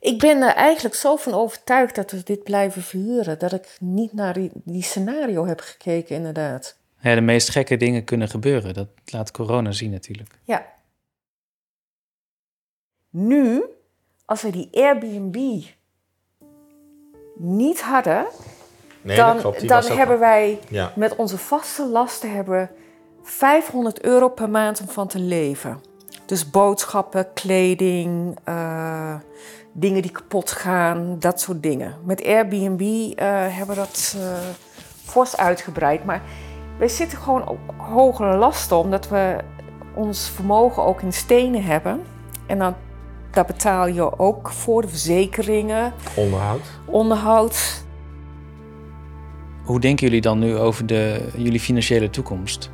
Ik 0.00 0.18
ben 0.18 0.42
er 0.42 0.54
eigenlijk 0.54 0.94
zo 0.94 1.16
van 1.16 1.34
overtuigd 1.34 1.94
dat 1.94 2.10
we 2.10 2.22
dit 2.22 2.42
blijven 2.42 2.82
verhuren, 2.82 3.38
dat 3.38 3.52
ik 3.52 3.76
niet 3.80 4.12
naar 4.12 4.34
die, 4.34 4.50
die 4.54 4.82
scenario 4.82 5.46
heb 5.46 5.60
gekeken, 5.60 6.16
inderdaad. 6.16 6.76
Ja, 7.00 7.14
de 7.14 7.20
meest 7.20 7.50
gekke 7.50 7.76
dingen 7.76 8.04
kunnen 8.04 8.28
gebeuren. 8.28 8.74
Dat 8.74 8.88
laat 9.04 9.30
corona 9.30 9.72
zien 9.72 9.90
natuurlijk. 9.90 10.38
Ja. 10.44 10.66
Nu, 13.12 13.64
als 14.24 14.42
we 14.42 14.50
die 14.50 14.68
Airbnb 14.72 15.62
niet 17.36 17.80
hadden, 17.82 18.26
Nee, 19.02 19.16
dan, 19.16 19.38
klopt, 19.38 19.68
dan 19.68 19.82
ook- 19.82 19.88
hebben 19.96 20.18
wij 20.18 20.58
Ja. 20.68 20.92
met 20.96 21.16
onze 21.16 21.38
vaste 21.38 21.86
lasten 21.88 22.34
hebben 22.34 22.70
500 23.22 24.02
euro 24.02 24.28
per 24.28 24.50
maand 24.50 24.80
om 24.80 24.88
van 24.88 25.06
te 25.08 25.18
leven. 25.18 25.80
Dus 26.26 26.50
boodschappen, 26.50 27.32
kleding, 27.32 28.38
eh, 28.44 29.14
dingen 29.72 30.02
die 30.02 30.10
kapot 30.10 30.50
gaan, 30.50 31.16
dat 31.18 31.40
soort 31.40 31.62
dingen. 31.62 31.94
Met 32.04 32.24
Airbnb 32.24 32.80
eh, 32.80 33.26
hebben 33.28 33.68
we 33.68 33.74
dat 33.74 34.16
eh 34.18 34.38
fors 35.04 35.36
uitgebreid. 35.36 36.04
Maar 36.04 36.22
wij 36.78 36.88
zitten 36.88 37.18
gewoon 37.18 37.48
op 37.48 37.58
hogere 37.76 38.36
lasten, 38.36 38.76
omdat 38.76 39.08
we 39.08 39.36
ons 39.94 40.28
vermogen 40.30 40.82
ook 40.82 41.02
in 41.02 41.12
stenen 41.12 41.64
hebben. 41.64 42.02
En 42.46 42.58
dan, 42.58 42.74
daar 43.34 43.44
betaal 43.44 43.86
je 43.86 44.18
ook 44.18 44.50
voor 44.50 44.82
de 44.82 44.88
verzekeringen, 44.88 45.92
Onderhoud. 46.14 46.60
onderhoud. 46.84 47.84
Hoe 49.62 49.80
denken 49.80 50.06
jullie 50.06 50.20
dan 50.20 50.38
nu 50.38 50.56
over 50.56 50.86
de, 50.86 51.28
jullie 51.36 51.60
financiële 51.60 52.10
toekomst? 52.10 52.70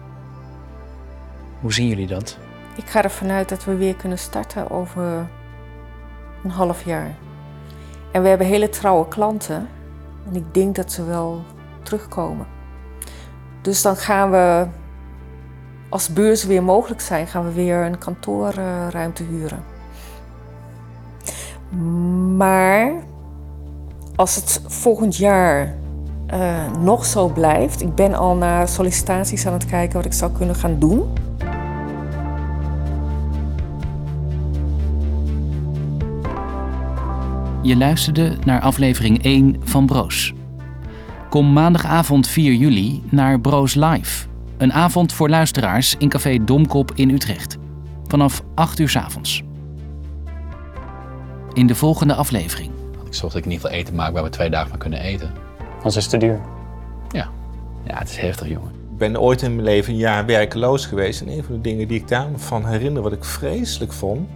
Hoe 1.60 1.72
zien 1.72 1.88
jullie 1.88 2.06
dat? 2.06 2.38
Ik 2.76 2.86
ga 2.86 3.02
ervan 3.02 3.30
uit 3.30 3.48
dat 3.48 3.64
we 3.64 3.76
weer 3.76 3.94
kunnen 3.94 4.18
starten 4.18 4.70
over 4.70 5.28
een 6.44 6.50
half 6.50 6.84
jaar. 6.84 7.14
En 8.12 8.22
we 8.22 8.28
hebben 8.28 8.46
hele 8.46 8.68
trouwe 8.68 9.08
klanten. 9.08 9.68
En 10.28 10.36
ik 10.36 10.54
denk 10.54 10.74
dat 10.76 10.92
ze 10.92 11.04
wel 11.04 11.42
terugkomen. 11.82 12.46
Dus 13.62 13.82
dan 13.82 13.96
gaan 13.96 14.30
we, 14.30 14.66
als 15.88 16.12
beurzen 16.12 16.48
weer 16.48 16.62
mogelijk 16.62 17.00
zijn, 17.00 17.26
gaan 17.26 17.44
we 17.44 17.52
weer 17.52 17.76
een 17.84 17.98
kantoorruimte 17.98 19.22
huren. 19.22 19.64
Maar 22.36 22.92
als 24.16 24.34
het 24.34 24.62
volgend 24.66 25.16
jaar 25.16 25.74
eh, 26.26 26.72
nog 26.80 27.04
zo 27.04 27.28
blijft, 27.28 27.82
ik 27.82 27.94
ben 27.94 28.14
al 28.14 28.34
naar 28.34 28.68
sollicitaties 28.68 29.46
aan 29.46 29.52
het 29.52 29.66
kijken 29.66 29.96
wat 29.96 30.04
ik 30.04 30.12
zou 30.12 30.32
kunnen 30.32 30.54
gaan 30.54 30.78
doen. 30.78 31.08
Je 37.62 37.76
luisterde 37.76 38.36
naar 38.44 38.60
aflevering 38.60 39.22
1 39.22 39.56
van 39.64 39.86
Broos. 39.86 40.34
Kom 41.28 41.52
maandagavond 41.52 42.26
4 42.26 42.52
juli 42.52 43.02
naar 43.10 43.40
Broos 43.40 43.74
Live. 43.74 44.26
Een 44.56 44.72
avond 44.72 45.12
voor 45.12 45.28
luisteraars 45.28 45.96
in 45.98 46.08
café 46.08 46.44
Domkop 46.44 46.92
in 46.94 47.10
Utrecht. 47.10 47.56
Vanaf 48.06 48.42
8 48.54 48.78
uur 48.78 48.88
's 48.88 48.96
avonds. 48.96 49.47
In 51.58 51.66
de 51.66 51.74
volgende 51.74 52.14
aflevering. 52.14 52.70
Ik 53.06 53.14
zorg 53.14 53.32
dat 53.32 53.40
ik 53.40 53.44
in 53.44 53.50
ieder 53.50 53.66
geval 53.66 53.80
eten 53.80 53.94
maak 53.94 54.12
waar 54.12 54.22
we 54.22 54.28
twee 54.28 54.50
dagen 54.50 54.68
van 54.68 54.78
kunnen 54.78 55.00
eten. 55.00 55.32
Anders 55.76 55.96
is 55.96 56.02
het 56.02 56.10
te 56.10 56.16
duur. 56.16 56.40
Ja. 57.10 57.28
Ja, 57.86 57.98
het 57.98 58.08
is 58.08 58.16
heftig, 58.16 58.48
jongen. 58.48 58.70
Ik 58.70 58.98
ben 58.98 59.20
ooit 59.20 59.42
in 59.42 59.52
mijn 59.54 59.64
leven 59.64 59.92
een 59.92 59.98
jaar 59.98 60.26
werkeloos 60.26 60.86
geweest. 60.86 61.20
En 61.20 61.28
een 61.28 61.44
van 61.44 61.54
de 61.54 61.60
dingen 61.60 61.88
die 61.88 62.00
ik 62.00 62.08
daarvan 62.08 62.66
herinner, 62.66 63.02
wat 63.02 63.12
ik 63.12 63.24
vreselijk 63.24 63.92
vond, 63.92 64.28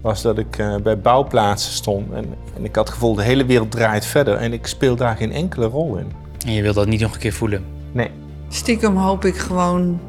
was 0.00 0.22
dat 0.22 0.38
ik 0.38 0.58
eh, 0.58 0.74
bij 0.76 1.00
bouwplaatsen 1.00 1.72
stond. 1.72 2.12
En, 2.12 2.34
en 2.56 2.64
ik 2.64 2.74
had 2.74 2.84
het 2.84 2.94
gevoel, 2.94 3.14
de 3.14 3.22
hele 3.22 3.44
wereld 3.44 3.70
draait 3.70 4.06
verder. 4.06 4.36
En 4.36 4.52
ik 4.52 4.66
speel 4.66 4.96
daar 4.96 5.16
geen 5.16 5.32
enkele 5.32 5.66
rol 5.66 5.96
in. 5.96 6.12
En 6.46 6.52
je 6.52 6.62
wilt 6.62 6.74
dat 6.74 6.86
niet 6.86 7.00
nog 7.00 7.12
een 7.12 7.20
keer 7.20 7.32
voelen? 7.32 7.64
Nee. 7.92 8.10
Stiekem 8.48 8.96
hoop 8.96 9.24
ik 9.24 9.36
gewoon 9.36 10.00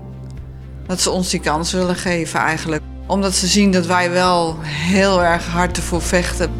dat 0.87 1.01
ze 1.01 1.09
ons 1.09 1.29
die 1.29 1.39
kans 1.39 1.71
willen 1.71 1.95
geven 1.95 2.39
eigenlijk. 2.39 2.81
Omdat 3.07 3.35
ze 3.35 3.47
zien 3.47 3.71
dat 3.71 3.85
wij 3.85 4.11
wel 4.11 4.55
heel 4.63 5.23
erg 5.23 5.47
hard 5.47 5.77
ervoor 5.77 6.01
vechten. 6.01 6.51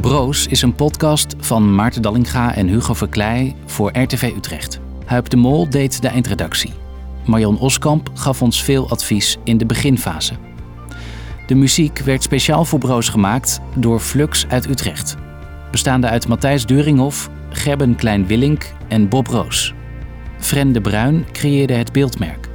Broos 0.00 0.46
is 0.46 0.62
een 0.62 0.74
podcast 0.74 1.34
van 1.38 1.74
Maarten 1.74 2.02
Dallinga 2.02 2.54
en 2.54 2.68
Hugo 2.68 2.94
Verkleij 2.94 3.56
voor 3.66 3.98
RTV 3.98 4.32
Utrecht. 4.36 4.80
Huip 5.04 5.28
de 5.28 5.36
Mol 5.36 5.70
deed 5.70 6.02
de 6.02 6.08
eindredactie. 6.08 6.72
Marion 7.26 7.58
Oskamp 7.58 8.10
gaf 8.14 8.42
ons 8.42 8.62
veel 8.64 8.90
advies 8.90 9.36
in 9.44 9.58
de 9.58 9.66
beginfase. 9.66 10.34
De 11.46 11.54
muziek 11.54 11.98
werd 11.98 12.22
speciaal 12.22 12.64
voor 12.64 12.78
Broos 12.78 13.08
gemaakt 13.08 13.60
door 13.74 14.00
Flux 14.00 14.46
uit 14.48 14.68
Utrecht. 14.68 15.16
Bestaande 15.70 16.08
uit 16.08 16.28
Matthijs 16.28 16.66
Deuringhof, 16.66 17.30
Gerben 17.50 17.96
Klein-Willink 17.96 18.72
en 18.88 19.08
Bob 19.08 19.26
Roos. 19.26 19.74
Fren 20.38 20.72
de 20.72 20.80
Bruin 20.80 21.26
creëerde 21.32 21.72
het 21.72 21.92
beeldmerk. 21.92 22.49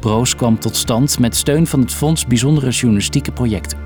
Broos 0.00 0.36
kwam 0.36 0.58
tot 0.58 0.76
stand 0.76 1.18
met 1.18 1.36
steun 1.36 1.66
van 1.66 1.80
het 1.80 1.94
Fonds 1.94 2.26
Bijzondere 2.26 2.70
Journalistieke 2.70 3.32
Projecten. 3.32 3.78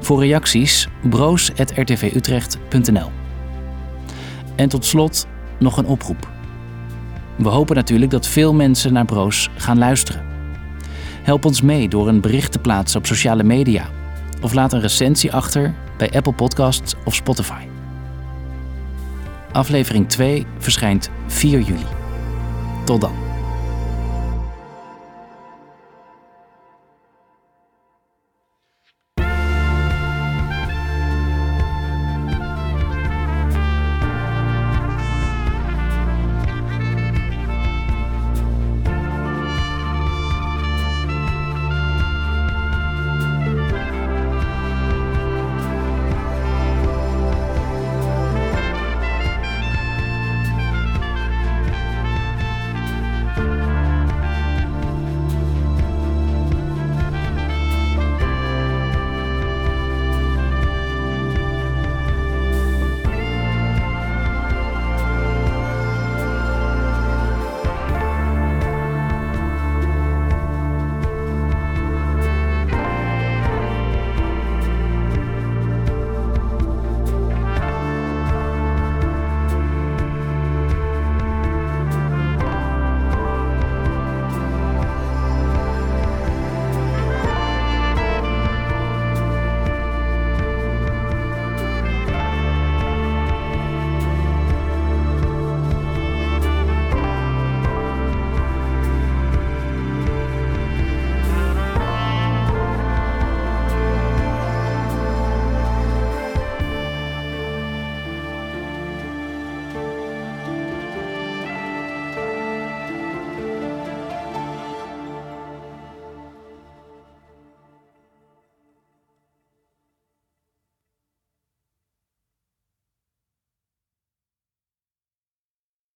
Voor 0.00 0.20
reacties 0.20 0.88
broos.rtvutrecht.nl 1.08 3.10
En 4.56 4.68
tot 4.68 4.84
slot 4.84 5.26
nog 5.58 5.76
een 5.76 5.86
oproep. 5.86 6.28
We 7.36 7.48
hopen 7.48 7.76
natuurlijk 7.76 8.10
dat 8.10 8.26
veel 8.26 8.54
mensen 8.54 8.92
naar 8.92 9.04
Broos 9.04 9.50
gaan 9.56 9.78
luisteren. 9.78 10.24
Help 11.22 11.44
ons 11.44 11.60
mee 11.60 11.88
door 11.88 12.08
een 12.08 12.20
bericht 12.20 12.52
te 12.52 12.58
plaatsen 12.58 12.98
op 12.98 13.06
sociale 13.06 13.42
media 13.42 13.88
of 14.40 14.54
laat 14.54 14.72
een 14.72 14.80
recensie 14.80 15.32
achter 15.32 15.74
bij 15.96 16.10
Apple 16.10 16.32
Podcasts 16.32 16.94
of 17.04 17.14
Spotify. 17.14 17.66
Aflevering 19.52 20.08
2 20.08 20.46
verschijnt 20.58 21.10
4 21.26 21.60
juli. 21.60 21.86
Tot 22.84 23.00
dan. 23.00 23.25